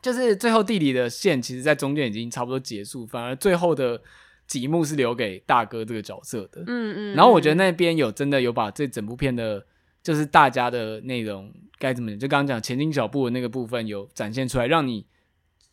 [0.00, 4.00] 就是最后弟弟的线，其实在中间已经差不多结束，反而最后的
[4.46, 6.62] 几幕是留给大哥这个角色的。
[6.66, 9.66] 嗯嗯，然后我觉得那边有真的有把这整部片的。
[10.02, 12.18] 就是大家的内容该怎么讲？
[12.18, 15.06] 就刚刚讲前进脚步的那个部分有展现出来，让你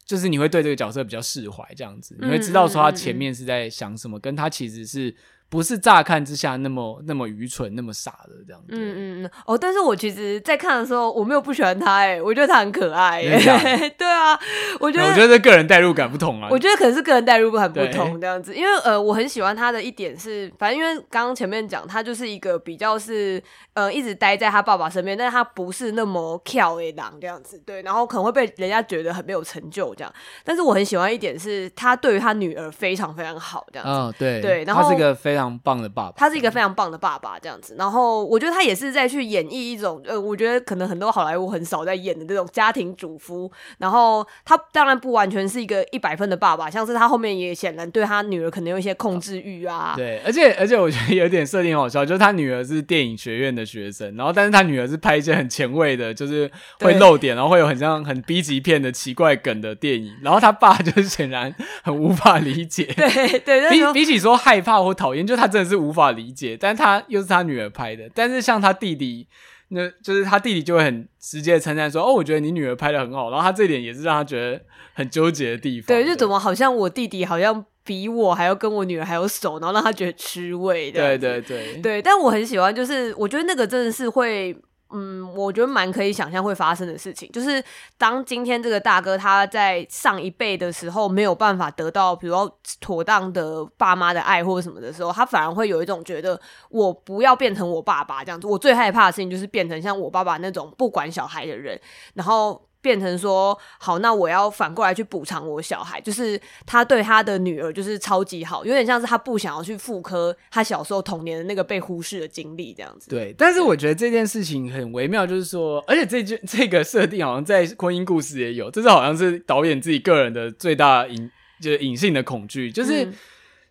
[0.06, 5.16] 就是你会对这个角色比较释怀，这样子，你会知道说他前面是在想什么，跟他其实是。
[5.50, 8.68] 不是乍看之下那么那么愚蠢、那么傻的这样子。
[8.70, 9.32] 嗯嗯嗯。
[9.46, 13.90] 哦，但是我其实，在看的时候，我没有不喜欢他，哎，我觉得他很可爱，哎。
[13.98, 14.38] 对啊，
[14.80, 15.08] 我觉得。
[15.08, 16.50] 我觉得这个人代入感不同啊。
[16.52, 23.42] 我觉得可能是个人代入感不同这样子，因为呃，我很喜欢他的一点是，反正因为刚刚前面讲，他就是一个比较是
[23.74, 30.14] 呃一直待在他爸爸身边，但是他不是那么跳的狼这样子，对，然后可能会被人家觉得很没有成就这样。
[30.44, 33.92] 但是我很喜欢一点是，他对于他女儿非常非常好这样子。
[33.92, 35.48] 嗯，对对，然后他是个非常。
[35.48, 37.76] 非常棒的爸爸，他是一个非常棒的爸爸，这样子。
[37.78, 43.50] 然后我觉得他也是在去演绎一种，呃，我觉得可能很多好莱坞很少在演的这种家庭主夫。
[43.78, 49.94] 然后他当然不完全是一个一百分的爸爸，像是他后面也显然对他女儿可能有一些控制欲啊。
[49.96, 60.18] 对，而且而且我觉得有点设定好笑，就是他女儿是电影学院的学生，然后但是他女儿是拍一些很前卫的，就是会露点，然后会有很像很 B 级片的奇怪梗的电影。
[60.24, 62.86] 然后他爸就是显然很无法理解。
[62.98, 66.08] 对对，比比起说害怕或讨厌，就他真的是无法。
[66.08, 69.28] 理解，但他又是他女儿拍的，但是像他弟弟，
[69.68, 74.62] 那就是他弟弟就会很直接称赞说：“哦，我觉得你女儿拍的很好。”然后他这一点也是让他觉得
[74.96, 75.88] 很纠结的地方。
[75.88, 81.02] 对，就怎么好像我弟弟好像比我还要跟我女儿还要熟，然后让他觉得吃味的。
[81.02, 84.58] 对对对对，但我很喜欢，就是我觉得那个真的是会。
[84.92, 87.64] 嗯，我觉得蛮可以想象会发生的事情，就是
[87.98, 98.48] 当今天这个大哥他在上一辈的时候没有办法得到，比如说妥当的爸妈的爱或者什么的时候，他反而会有一种觉得我不要变成我爸爸这样子。
[98.48, 101.80] 我最害怕的事情就是变成像我爸爸那种不管小孩的人，
[102.14, 102.67] 然后。
[102.88, 113.10] 变成说好，那我要反过来去补偿我小孩，就是他对他的女儿就是超级好，有点像是他不想要去复刻他小时候童年的那个被忽视的经历这样子。
[113.10, 121.30] 对，但是我觉得这件事情很微妙，就是说，而且这件这个设定好像在婚姻故事也有，这是好像是导演自己个人的最大隐
[121.62, 123.04] 就是隐性的恐惧，就是。
[123.04, 123.14] 嗯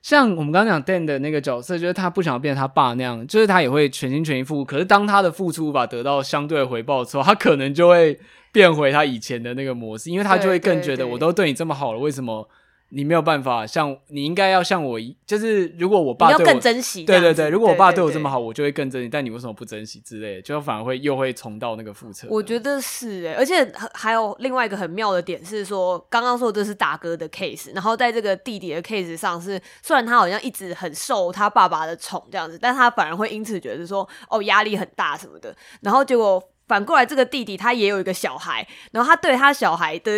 [0.06, 4.64] 像我们刚刚讲 Dan 的那个角色，就是他不想要变成他爸那样，就是他也会全心全意付出。
[4.64, 8.16] 可是当他的付出无法得到相对的回报的时候，他可能就会
[8.52, 12.48] 变回他以前的那个模式，因为他就会更觉得我都对你这么好了，为什么
[12.90, 19.08] 你没有办法像你应该要像我一，就是如果我爸对我要更珍惜，对对对，如果我爸对我这么好，我就会更珍惜。
[19.08, 22.28] 但你为什么不珍惜之类的，就反而会又会重蹈那个覆辙。
[22.30, 36.42] 我觉得是诶，而且还有另外一个很妙的点是说，刚刚说这是大哥的 case，然后在这个弟弟的 case 上是，虽然他好像一直很受他爸爸的宠这样子，但他反而会因此觉得说哦压力很大什么的，然后结果。
[36.66, 40.12] 反过来，这个弟弟他也有一个小孩，然后他对他小孩的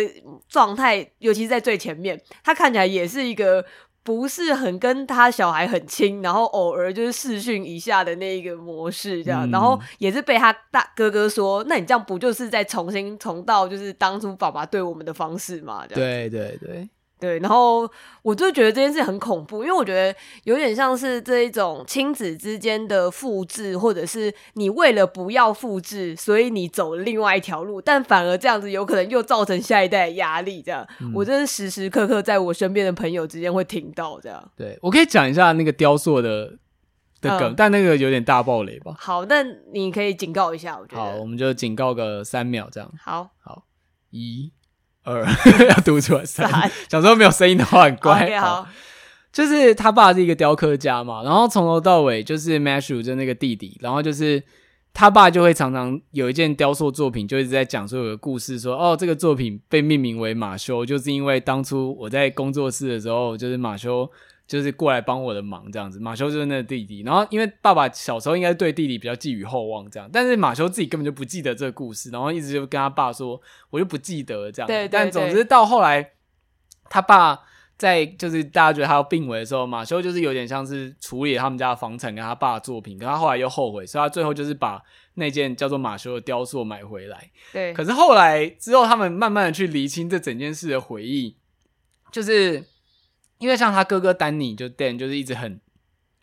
[0.47, 3.63] 状态，尤其是在最前面，他看起来也是一个
[4.03, 15.85] 不是很跟他小孩很亲，然后偶尔就是视讯一下的那一个模式，这样，嗯、然后也是被他大哥哥说，那你这样不就是在重新重到就是当初爸爸对我们的方式吗？
[15.87, 16.89] 对对对。
[17.19, 17.89] 对，然后
[18.21, 30.61] 我就觉得这件事很恐怖，因为我觉得有点像是这一种亲子之间的复制，或者是你为了不要复制，所以你走了另外一条路，但反而这样子有可能又造成下一代的压力。
[30.61, 34.51] 这样，嗯、我真是时时刻刻在我身边的朋友之间会听到这样。
[34.55, 36.57] 对，我可以讲一下那个雕塑的
[37.19, 38.95] 的梗，嗯、但那个有点大暴雷吧？
[38.97, 39.43] 好，那
[39.73, 41.01] 你可以警告一下，我觉得。
[41.01, 42.89] 好，我们就警告个三秒这样。
[43.03, 43.63] 好，好，
[44.11, 44.53] 一。
[45.03, 45.25] 二
[45.69, 46.49] 要读出来三，
[46.89, 48.29] 小时候没有声音的话很乖。
[48.29, 48.67] Okay, 好，
[49.31, 54.43] 就是他爸是一个雕刻家嘛，然后从头到尾就是 Matthew 就那个弟弟，然后就是
[54.93, 64.09] 他爸就会常常有一件雕塑作品，就一直在讲说有个故事說，说哦这个作品被命名为马修，就是因为当初我在工作室的时候，就是马修。
[64.49, 73.39] 就是过来帮我的忙这样子，马修就是那个弟弟，然后因为爸爸小时候应该对弟弟比较寄予厚望这样，但是马修自己根本就不记得这个故事，然后一直就跟他爸说，
[73.69, 74.65] 我就不记得这样。
[74.65, 76.13] 对，对，对，但总之到后来，
[76.89, 77.39] 他爸
[77.77, 84.81] 在就是大家觉得他要病危的时候，马修就是有点像是处理他们家的房产跟他爸的作品，可他后来又后悔，所以他最后就是把
[85.13, 87.29] 那件叫做马修的雕塑买回来。
[87.53, 91.35] 对，可是后来之后，他们慢慢的去厘清这整件事的回忆，
[92.11, 92.63] 就是。
[93.39, 95.59] 因为像他哥哥丹尼，就 Dan，就是一直很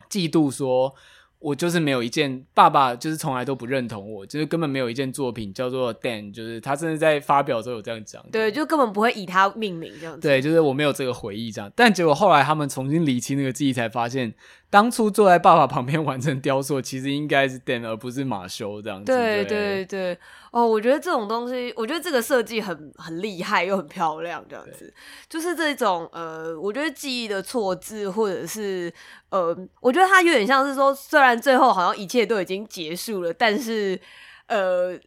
[0.09, 0.95] 嫉妒，说
[1.39, 14.33] 我就是没有一件，爸爸就是从来都不认同我，就是根本没有一件作品叫做 Dan，就是他甚至在发表的时候有这样讲，对，就根本不会以他命名这样子，对，就是我没有这个回忆这样，但结果后来他们重新理清那个记忆，才发现。
[14.69, 19.05] 当初坐在爸爸旁边完成雕塑，其实应该是 Dan 而不是马修这样子。
[19.05, 20.17] 对对对，
[20.51, 24.93] 哦，我觉得这种东西，我觉得这个设计很很厉害又很漂亮，这样子，
[25.29, 28.93] 就是这种呃，我觉得记忆的错字，或者是
[29.29, 33.99] 呃，我觉得它有点像是说，虽然最后好像一切都已经结束了，但是
[34.47, 34.99] 呃。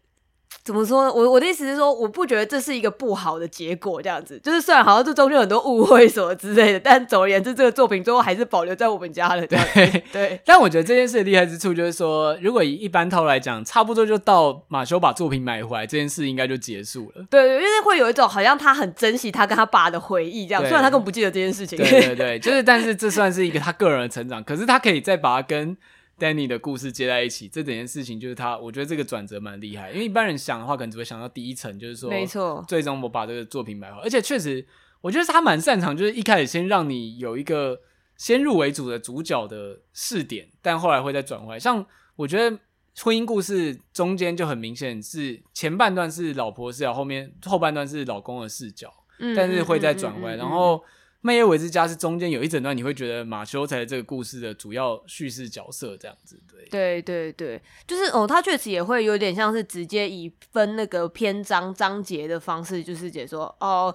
[0.63, 1.13] 怎么说呢？
[1.13, 4.39] 我我的意思是说，我不觉得这是一个不好的结果，这样子。
[4.43, 9.47] 就是虽然好像这中间有很多误会什么之类的，但总而言之，这个作品最后还是保留在我们家了。
[9.47, 10.05] 对对。
[10.13, 17.25] 对 但我觉得这件事的厉害之处就是说，如果以一般套来讲，差不多就到马修把作品买回来这件事，应该就结束了。
[17.31, 21.79] 对，因为会有一种好像他很珍惜他跟他爸的回忆这样，虽然他根本不记得这件事情。
[21.79, 25.77] 对对对，就是，但是这算是一个他个人的成长，可是他可以再把它跟。
[26.21, 29.91] Danny 的故事接在一起，这整件事情就是他，我觉得这个转折蛮厉害。
[29.91, 34.03] 因为一般人想的话，可能只会想到第一层，就是说，没错，最终我把这个作品买回来。
[34.05, 34.65] 而且确实，
[35.01, 37.81] 我觉得他蛮擅长，就是一开始先让你有一个
[38.17, 41.59] 先入为主的主角的视点，但后来会再转回来。
[41.59, 41.85] 像
[42.17, 42.59] 我觉得
[43.03, 50.85] 婚姻故事中间就很明显是前半段是老婆视角，后面后半段是老公的视角，嗯、但是会再转回来，嗯嗯嗯嗯、然后。
[51.23, 63.95] 麦耶维之家是中间有一整段，你会觉得马修才是这个故事的主要叙事角色，这样子，对，对，对，对，就是哦，他确实也会有点像是直接以分那个篇章章节的方式，就是解说哦，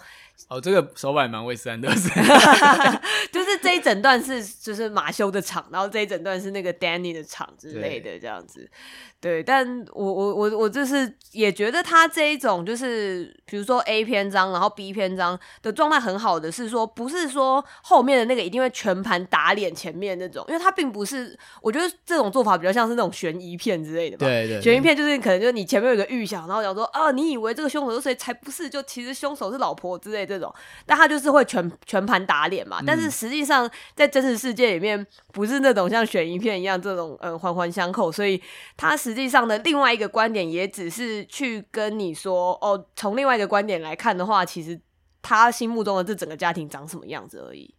[0.49, 2.11] 哦，这个手法蛮卫斯安德森，
[3.33, 8.69] 就是这一整段是就是马修的场，然后这一整段是那个 Danny 的场之类的这样子。
[9.21, 24.25] 对，但我我我我就是也觉得他这一种就是，比如说 A 篇章，然后 B 篇章的状态很好的是说，不是说后面的那个一定会全盘打脸前面那种，因为他并不是，我觉得这种做法比较像是那种悬疑片之类的吧。
[24.25, 30.53] 对，对对，悬疑片就是可能就是你前面有个预想，然后讲说啊，你以为这个凶手是谁，才不是，就其实凶手是老婆之类这种，
[30.85, 32.81] 但他就是会全全盘打脸嘛。
[32.85, 38.41] 但是实际上在真实世界里面，不是那种像悬疑片一样这种嗯环环相扣，所以
[38.75, 38.93] 他。
[39.05, 44.79] 实际上的另外一个观点，也只是去跟你说哦，从另外一个观点来看的话，其实
[45.27, 47.73] 他心目中的这整个家庭长什么样子而已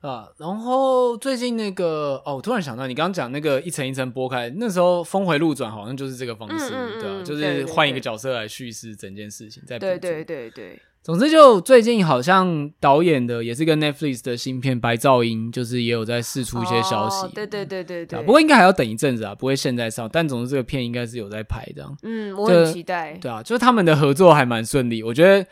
[0.00, 0.28] 啊。
[0.36, 10.78] 然后最近那个哦，我突然想到，你刚刚讲那个一层一层剥开，那时候峰回路转，好像就是这个方式，嗯嗯嗯对啊，就是换一个角色来叙事整件事情，在对对对对。
[11.00, 17.24] 总之，就最近好像导演的也是跟 Netflix 的新片《白噪音》，就是也有在释出一些消息。
[17.24, 18.20] 哦、对对对对对。
[18.24, 20.10] 不过应该还要等一阵子啊，不会现在上。
[20.12, 21.96] 但总之，这个片应该是有在拍这样。
[22.02, 23.12] 嗯，我很期待。
[23.22, 25.02] 对啊，就是他们的合作还蛮顺利。
[25.02, 25.46] 我觉得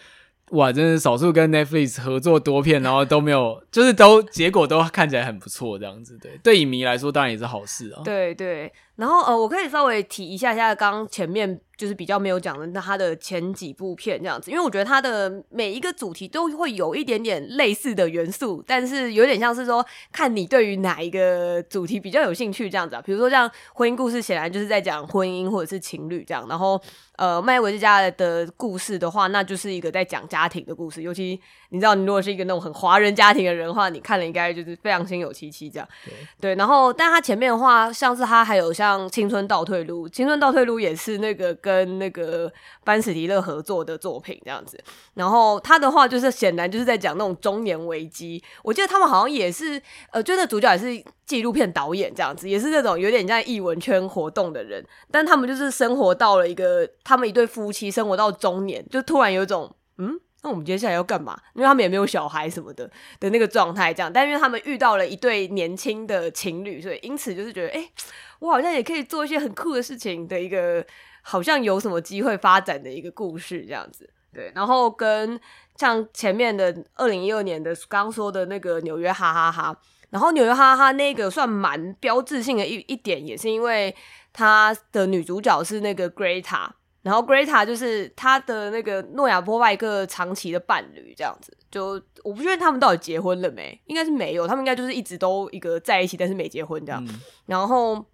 [0.52, 6.16] 哇，真是少数跟 Netflix 合作多片，然后都没有，就是都结果都看起来很不错，这样子。
[6.22, 8.02] 对，对影迷来说当然也是好事啊。
[8.04, 11.60] 对对，然后呃，我可以稍微提一下下刚前面。
[11.76, 23.02] 就是比较没有讲的，那他的前几部片这样子，因为我觉得他的每一个主题都会有一点点类似的元素，但是有点像是说，看你对于哪一个主题比较有兴趣这样子啊。
[23.04, 26.80] 比如说像婚姻故事，显然就是在讲婚姻或者是情侣这样，然后
[27.16, 31.02] 呃，麦维之家的故事的话，那就是一个在讲家庭的故事。
[31.02, 31.38] 尤其
[31.76, 35.88] 你知道，你如果是一个那种很华人家庭的人的话，你看了应该就是非常心有戚戚这样。
[36.04, 41.54] 对，对，然后但他前面的话，像是他还有像青春倒退路，青春倒退路也是那个。
[41.66, 42.52] 跟那个
[42.84, 44.78] 班史迪勒合作的作品这样子，
[45.14, 48.40] 然后他的话就是显然就是在讲那种中年危机。
[48.62, 54.84] 我记得他们好像也是，呃，就那主角也是纪录片导演这样子，也是那种有点像艺文圈活动的人。
[55.10, 61.38] 但他们就是生活到了一个，他们一对夫妻生活到中年，就突然有一种，嗯，那我们接下来要干嘛？
[61.52, 62.90] 因为他们也没有小孩什么的
[63.20, 64.10] 的那个状态这样。
[64.10, 67.90] 但因为他们遇到了一对年轻的情侣，所以因此就是觉得，哎、
[68.38, 70.86] 我好像也可以做一些很酷的事情的一个。
[71.28, 75.40] 好像有什么机会发展的一个故事这样子，对，然后跟
[75.74, 79.76] 像前面的二零一二年的刚说的那个纽约哈哈哈，
[80.10, 83.92] 然后纽约哈哈哈那个算蛮标志性的一一点，也是因为
[84.32, 86.68] 他的女主角是那个 Greta，
[87.06, 98.04] 然后 Greta 就是他的那个诺亚波外克长期的伴侣这样子，就我不确定他们到底结婚了没，应该是没有，他们应该就是一直都一个在一起，但是没结婚这样，嗯、然后。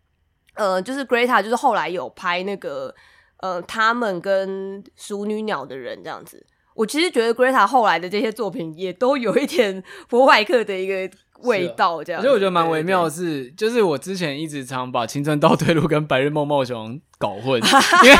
[0.55, 2.95] 呃，就是 Greta，就是后来有拍那个
[3.38, 6.45] 呃，他们跟淑女鸟的人这样子。
[6.74, 11.11] 我其实觉得 Greta 后来的这些作品也都有一点 波外克的一个
[11.45, 12.20] 味道，这样。
[12.20, 17.54] 所以、啊、我觉得蛮微妙的是，就是我之前一直常把《青春倒退路》跟《白日梦冒险王》搞混，
[18.02, 18.16] 因为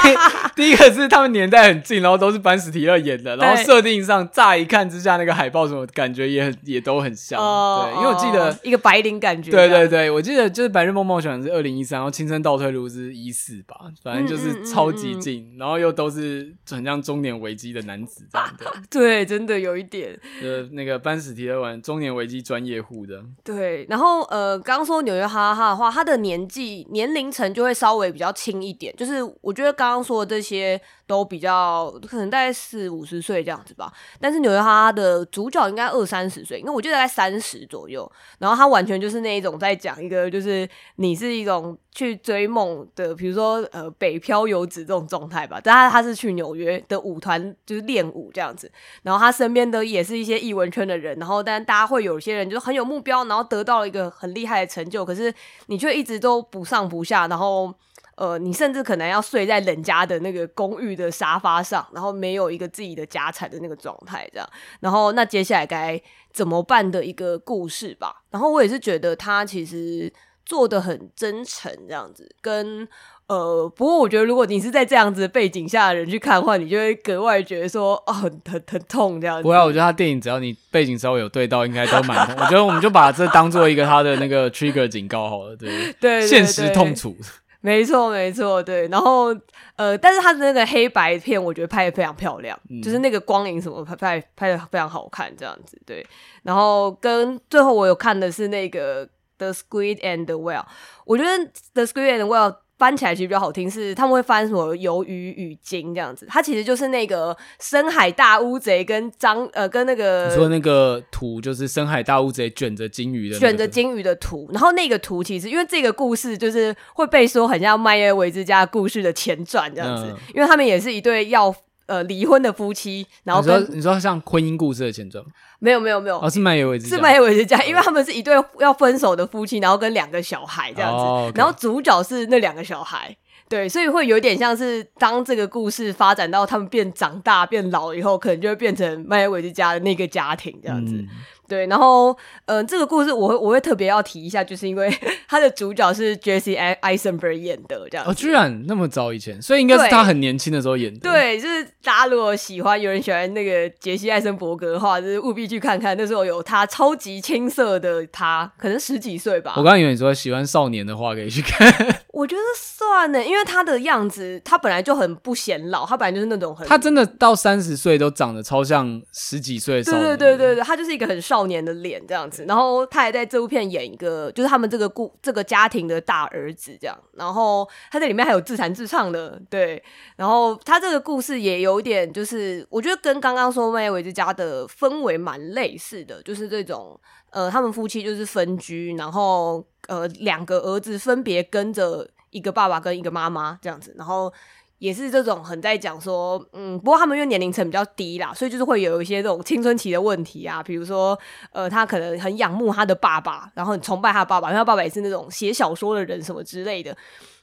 [0.55, 13.75] 第一个是他们年代很近，然后都是班史提勒演的，然后设定上乍一看之下那个海报什么感觉也很也都很像，哦、对，因为我记得、哦、一个白领感觉，对对对，我记得就是《白日梦冒险》是二零一三，然后《青春倒退录》是一四吧，
[14.05, 28.92] 反正就是超级近，嗯嗯嗯嗯，然后又都是很像中年危机的男子这样的，啊， 对，真的有一点，呃，那个班史提勒玩中年危机专业户的，对，然后呃，刚刚说纽约哈哈哈的话，他的年纪年龄层就会稍微比较轻一点。
[28.97, 48.71] 就是我觉得刚刚说的这些都比较可能大概四五十岁这样子吧，但是纽约哈的主角应该二三十岁，因为我觉得大概三十左右，然后他完全就是那一种在讲一个就是你是一种去追梦的，比如说呃北漂游子这种状态吧，但他他是去纽约的舞团就是练舞这样子，
[49.03, 55.33] 然后他身边的也是一些艺文圈的人，然后但大家会有些人就是很有目标，然后得到了一个很厉害的成就，可是
[55.67, 57.75] 你却一直都不上不下，然后。
[58.17, 64.49] 呃，你甚至可能要睡在人家的那个公寓的沙发上，然后没有一个自己的家产的那个状态，这样。
[64.81, 66.01] 然后，那接下来该
[66.33, 68.23] 怎么办的一个故事吧。
[68.31, 70.13] 然后，我也是觉得他其实
[70.45, 72.29] 做的很真诚，这样子。
[72.41, 72.87] 跟
[73.29, 79.43] 呃，不过我觉得如果你是在这样子的背景下的人去看的话，你就会格外觉得说，哦，很很很痛这样子。
[79.43, 82.37] 不要，我觉得他电影只要你背景稍微有对到，应该都蛮痛。
[82.39, 85.57] 我觉得我们就把这当做一个他的那个 trigger 警告好了，
[85.99, 87.17] 对， 现实痛楚。
[87.63, 89.35] 没错，没错，对，然后
[89.77, 96.07] 呃，但是他的那个黑白片，我觉得拍的非常漂亮，嗯、就是那个光影什么拍拍拍的非常好看，这样子，对。
[96.43, 99.07] 然后跟最后我有看的是那个
[99.39, 100.61] 《The Squid and the Whale》，
[101.07, 101.31] 我觉得
[101.73, 102.53] 《The Squid and the Whale》。
[102.83, 121.55] 翻起来其实比较好听，是他们会翻什么鱿鱼与鲸这样子，它其实就是那个深海大乌贼跟张呃跟那个你说那个图就是深海大乌贼卷着鲸鱼的卷着鲸鱼的图，然后那个图其实因为这个故事就是会被说很像麦耶维之家故事的前传这样子，嗯、因为他们也是一对要。
[121.87, 125.23] 呃，离婚的夫妻，然后跟你说，你说像婚姻故事的前传？
[125.59, 133.17] 没有，没有，没有，哦，是麦耶维之家，是之家，因为他们是一对要分手的夫妻，然后跟两个小孩这样子，然后主角是那两个小孩，
[133.49, 140.95] 对，所以会有点像是当这个故事发展到他们变长大变老以后，可能就会变成麦耶维之家的那个家庭这样子。
[140.95, 141.09] 嗯
[141.53, 144.91] 对，然后，嗯、呃，这个故事我会我会特别要提一下，就是因为
[145.29, 151.01] 他的主角是 Jesse Eisenberg 演的，这样哦，居然那么早以前，所以应该是他很年轻的时候演的。
[151.01, 159.53] 对，对，就是大家如果喜欢，有人喜欢那个杰西·艾森伯格的话，就是务必去看看，那时候有他超级青涩的他，可能十几岁吧。
[159.57, 161.71] 我刚刚以为你说喜欢少年的话，可以去看。
[162.13, 166.69] 我觉得算呢，因为他的样子，他本来就很不显老，他本来就是那种很……
[166.69, 170.03] 他真的到三十岁都长得超像十几岁的少年。
[170.03, 172.45] 对对对对对，他就是一个很少年的脸这样子。
[172.47, 176.95] 然后他还在这部片演一个，就是他们这个故这个家庭的大儿子这样。
[177.15, 179.83] 然后他在里面还有自弹自唱的，对。
[180.17, 187.01] 然后他这个故事也有点，就是我觉得跟刚刚说麦耶维之家的氛围蛮类似的，就是这种
[187.33, 189.67] 呃，他们夫妻就是分居，然后。
[189.89, 194.33] 呃，两个儿子分别跟着一个爸爸跟一个妈妈这样子，然后
[194.79, 201.19] 也是这种很在讲说，嗯，不过他们因为年龄层比较低啦，所以就是会有一些这种青春期的问题啊，比如说，
[201.51, 206.97] 呃，他可能很仰慕他的爸爸，然后很崇拜他的爸爸，因为他爸爸也是那种写小说的人什么之类的，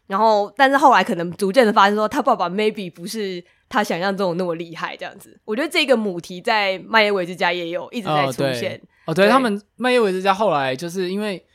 [0.08, 5.38] 然后但是后来可能逐渐的发现说，他爸爸 maybe 不是他想象中那么厉害这样子。
[5.44, 8.82] 我觉得这个母题在麦耶维之家也有一直在出现。
[9.10, 11.45] 哦对，他们麦耶维兹家后来就是因为。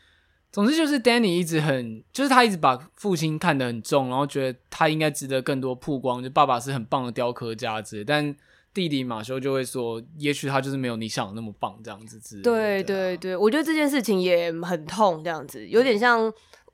[0.52, 6.22] 总之就是 Danny 一直很，就是他一直把父亲看得很重，然后觉得他应该值得更多曝光。
[6.22, 8.32] 就爸爸是很棒的雕刻家之类，但
[8.72, 12.42] 弟弟马修就会说，也许他就是没有你想的那么棒这样子之类。
[12.42, 16.32] 对对对，我觉得这件事情也很痛，这样子有点像。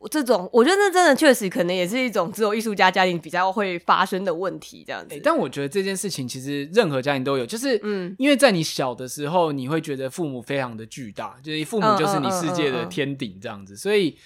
[0.08, 5.14] 这种我觉得那真的确实可能也是一种只有艺术家家庭比较会发生的问题，这样子。
[5.14, 13.76] 欸，但我觉得这件事情其实任何家庭都有，就是嗯，因为在你小的时候，你会觉得父母非常的巨大，就是父母就是你世界的天顶这样子。
[13.76, 14.16] 所以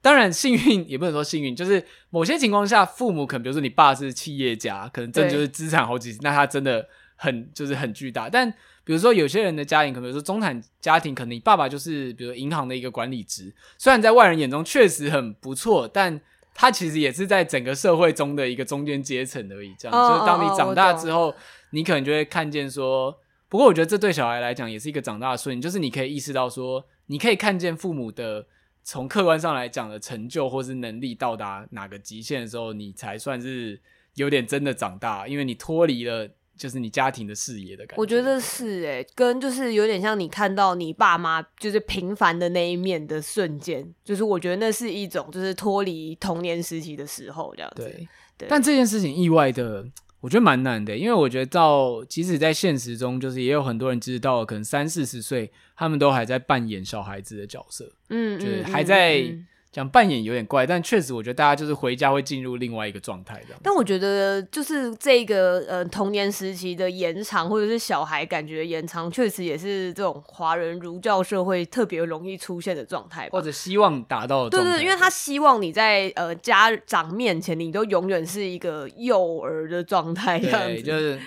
[0.00, 8.54] 当然幸运也不能说幸运，就是某些情况下，父母可能比如说你爸是企业家，可能真的就是资产好几，那他真的很就是很巨大，但。
[8.88, 16.18] 比如说，有些人的家庭，可能说中产家庭，可能你爸爸就是比如银行的一个管理职，虽然在外人眼中确实很不错，但
[16.54, 19.74] 他其实也是在整个社会中的一个中间阶层而已。
[19.78, 21.34] 这样，哦、就是当你长大之后，哦、
[21.72, 23.14] 你可能就会看见说，
[23.50, 28.46] 不过我觉得这对小孩来讲也是一个长大的瞬间，就是你可以意识到说，你可以看见父母的
[28.82, 33.78] 从客观上来讲的成就或是能力到达哪个极限的时候，你才算是
[34.14, 36.30] 有点真的长大，因为你脱离了。
[36.58, 48.06] 就是你家庭的视野的感觉，我觉得是诶、欸，跟就是有点像你看到你爸妈就是平凡的那一面的瞬间，就是我觉得那是一种就是脱离童年时期的时候这样子。
[48.48, 49.86] 但这件事情意外的，
[50.20, 59.20] 我觉得蛮难的，因为我觉得到即使在现实中，就是也有很多人知道，可能三四十岁，他们都还在扮演小孩子的角色，嗯，就是还在。
[59.20, 63.60] 嗯嗯讲扮演有点怪，但确实我觉得大家就是回家会进入另外一个状态这样。
[63.62, 74.48] 但我觉得就是这个呃童年时期的延长，或者是小孩感觉延长，确实也是这种华人儒教社会特别容易出现的状态，或者希望达到。
[74.48, 80.82] 对对，因为他希望你在呃家长面前，你都永远是一个幼儿的状态，这样子。
[80.82, 81.20] 就是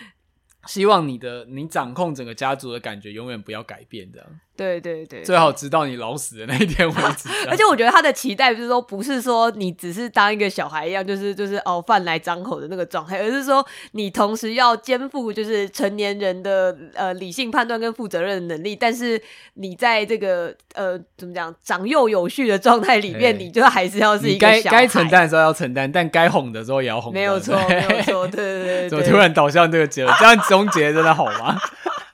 [0.65, 4.27] 希望你的你掌控整个家族的感觉永远不要改变，这样。
[4.55, 7.29] 对对对，最好直到你老死的那一天为止。
[7.49, 19.19] 而且我觉得他的期待就是说，不是说你只是当一个小孩一样，就是就是哦饭来张口的那个状态，而是说你同时要肩负就是成年人的呃理性判断跟负责任的能力，但是
[19.55, 24.77] 你在这个呃怎么讲长幼有序的状态里面，你就还是要是一个小孩。
[24.77, 27.11] 该该承担的时候要承担，但该哄的时候也要哄。
[27.11, 28.89] 没有错，没有错， 对对对。
[28.89, 30.15] 怎么突然导向这个结论？
[30.19, 31.57] 这样终结真的好吗？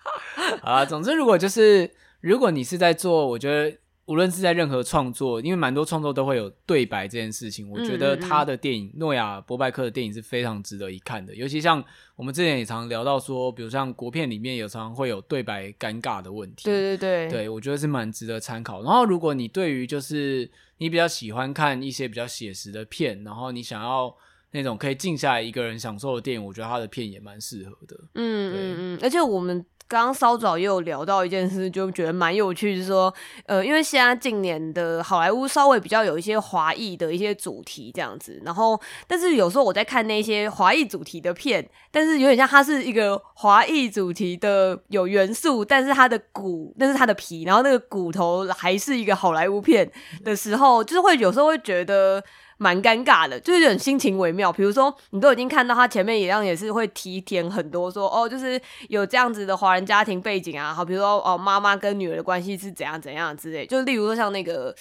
[0.63, 1.91] 啊，总之如果就是。
[2.21, 11.35] 如果你是在做，我觉得无论是在任何创作，因为蛮多创作都会有对白这件事情，我觉得他的电影诺亚伯拜克的电影是非常值得一看的。
[11.35, 11.83] 尤其像
[12.15, 18.81] 我们之前也常聊到说，比如像国片里面有常常会有对白尴尬的问题，对对对，对我觉得是蛮值得参考。
[18.81, 24.15] 然后如果你对于就是你比较喜欢看一些比较写实的片，然后你想要
[24.51, 27.97] 那种可以静下来一个人享受的电影，我觉得他的片也蛮适合的。
[28.13, 29.65] 嗯嗯嗯，而且我们。
[29.87, 33.13] 刚刚稍早也有聊到一件事，就觉得蛮有趣，是说，
[33.45, 49.89] 呃，因为现在近年的好莱坞稍微比较有一些华裔的一些主题这样子，然后，但是有时候我在看那些华裔主题的片，但是有点像它是一个华裔主题的有元素，但是它的骨，那是它的皮，然后那个骨头还是一个好莱坞片
[50.23, 52.23] 的时候，就是会有时候会觉得。
[52.57, 54.51] 蛮尴尬的，就是有点心情微妙。
[54.51, 60.73] 比如说，你都已经看到他前面一样，也是会提点很多说，说哦，就是有这样子的华人家庭背景啊。
[60.73, 63.65] 好，比如说哦，妈妈跟女儿的关系是怎样怎样之类。
[63.65, 64.75] 就例如说像那个。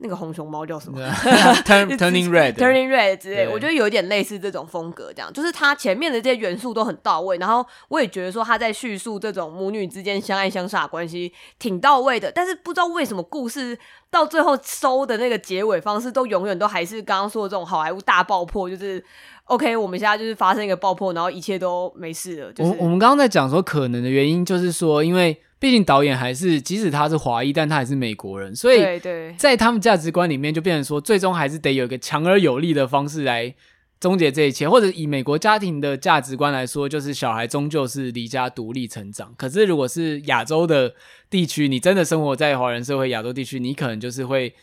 [0.00, 0.98] 那个红熊猫叫什么？
[1.66, 13.78] Turning Red，Turning Red 之类，我觉得有点类似这种风格，这样就是它前面的这些元素都很到位，然后我也觉得说他在叙述这种母女之间相爱相杀的关系挺到位的，但是不知道为什么故事
[14.10, 19.04] 到最后收的那个结尾方式都永远都还是刚刚说的这种好莱坞大爆破，就是。
[19.48, 22.52] OK，我们现在就是发生一个爆破，然后一切都没事了。
[22.52, 28.78] 就是、我我们刚刚在讲说可能的原因，就是说，因为毕竟导演还是即使他是华裔，但他还是美国人，所以
[29.36, 33.54] 在他们价值观里面，就变成说，最终还是得有一个强而有力的方式来
[33.98, 34.68] 终结这一切。
[34.68, 39.34] 或者以美国家庭的价值观来说，就是小孩终究是离家独立成长。
[39.36, 40.94] 可是如果是亚洲的
[41.28, 44.54] 地区，你真的生活在华人社会亚洲地区，你可能就是会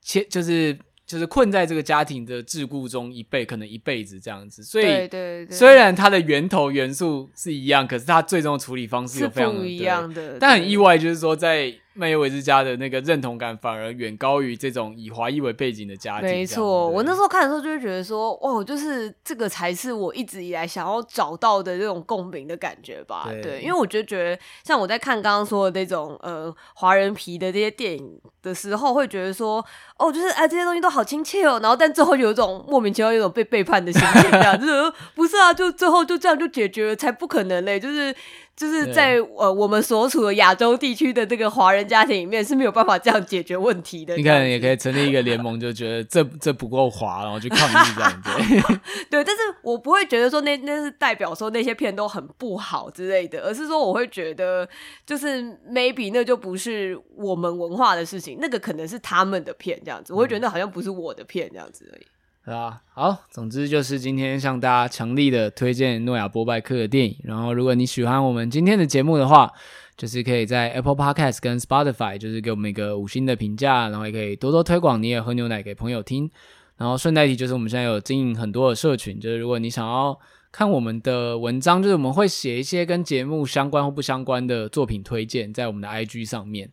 [0.00, 0.78] 切就是。
[1.06, 4.62] 就是困在这个家庭的桎梏中一辈，可能一辈子这样子。
[4.62, 10.38] 所以，对对对，虽然它的源头元素是一样，可是它最终的处理方式有非常不一样的。
[10.38, 11.74] 但很意外，就是说在。
[11.94, 16.28] 麦耶维之家的那个认同感反而远高于这种以华裔为背景的家庭。
[16.28, 23.26] 没错，我那时候看的时候就会觉得说，哦，就是这个才是我一直以来想要找到的这种共鸣的感觉吧。
[23.28, 29.64] 对，对，因为我就觉得，像我在看刚刚说的那种呃华人皮的这些电影的时候，会觉得说，
[29.98, 35.52] 哦，就是哎这些东西都好亲切哦，然后但最后有一种莫名其妙有一种被背叛的心情，这样就是不是啊？
[35.52, 38.14] 就最后就这样就解决了，才不可能嘞，就是。
[38.54, 44.14] 就是在呃我们所处的亚洲地区的这个华人家庭里面是没有办法这样解决问题的。
[44.16, 48.30] 你看，也可以成立一个联盟，就觉得这这不够华，然后去抗议这样子。
[49.10, 54.68] 对，但是我不会觉得说那那是代表说那些片都很不好之类的，而是说我会觉得
[55.06, 60.12] 就是 maybe 那就不是我们文化的事情，那个可能是他们的片这样子。
[60.12, 62.06] 我会觉得那好像不是我的片这样子而已。
[62.44, 67.16] 对啊，好，总之就是今天向大家强力的推荐诺亚波拜克的电影。
[67.22, 69.48] 然后，如果你喜欢我们今天的节目的话，
[69.96, 76.28] 就是可以在 Apple Podcast 跟 Spotify，就是给我们一个五星的评价，然后也可以多多推广你也喝牛奶给朋友听。
[76.78, 80.18] 然后顺带提，就是我们现在有经营很多的社群，就是如果你想要
[80.50, 86.68] 看我们的文章，就是我们会写一些跟节目相关或不相关的作品推荐在我们的 IG 上面。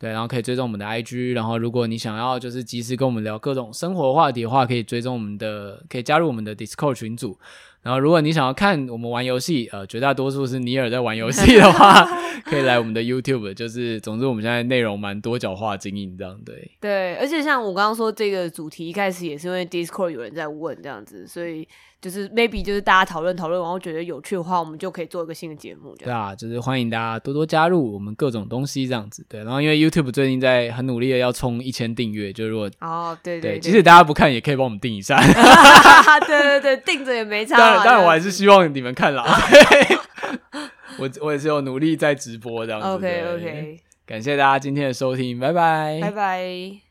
[0.00, 7.38] 对，然后可以追踪我们的 IG，然后如果你想要就是及时跟我们聊各种生活话题的话，可以追踪我们的，可以加入我们的 Discord 群组。
[7.82, 12.06] 然后如果你想要看我们玩游戏，呃，绝大多数是尼尔在玩游戏的话，
[12.46, 13.52] 可以来我们的 YouTube。
[13.52, 16.70] 就是总之我们现在内容蛮多角化经营这样，对。
[16.80, 21.68] 对，而且像我刚刚说这个主题一开始也是因为 Discord 有人在问这样子，所以。
[22.00, 25.94] 就是 maybe 就是大家讨论讨论，然后觉得有趣的话，我们就可以做一个新的节目。
[25.96, 29.24] 对啊，就是欢迎大家多多加入我们各种东西这样子。
[29.28, 35.20] 对，然后因为 YouTube 最近在很努力的要冲一千订阅，就如果哦对对，对，即使大家不看也可以帮我们订一下。
[36.26, 37.56] 对对对，订着也没差。
[37.58, 39.24] 当然当然，我还是希望你们看啦。
[40.98, 42.86] 我我也是有努力在直播这样子。
[42.86, 46.89] OK OK，感谢大家今天的收听，拜拜，拜拜。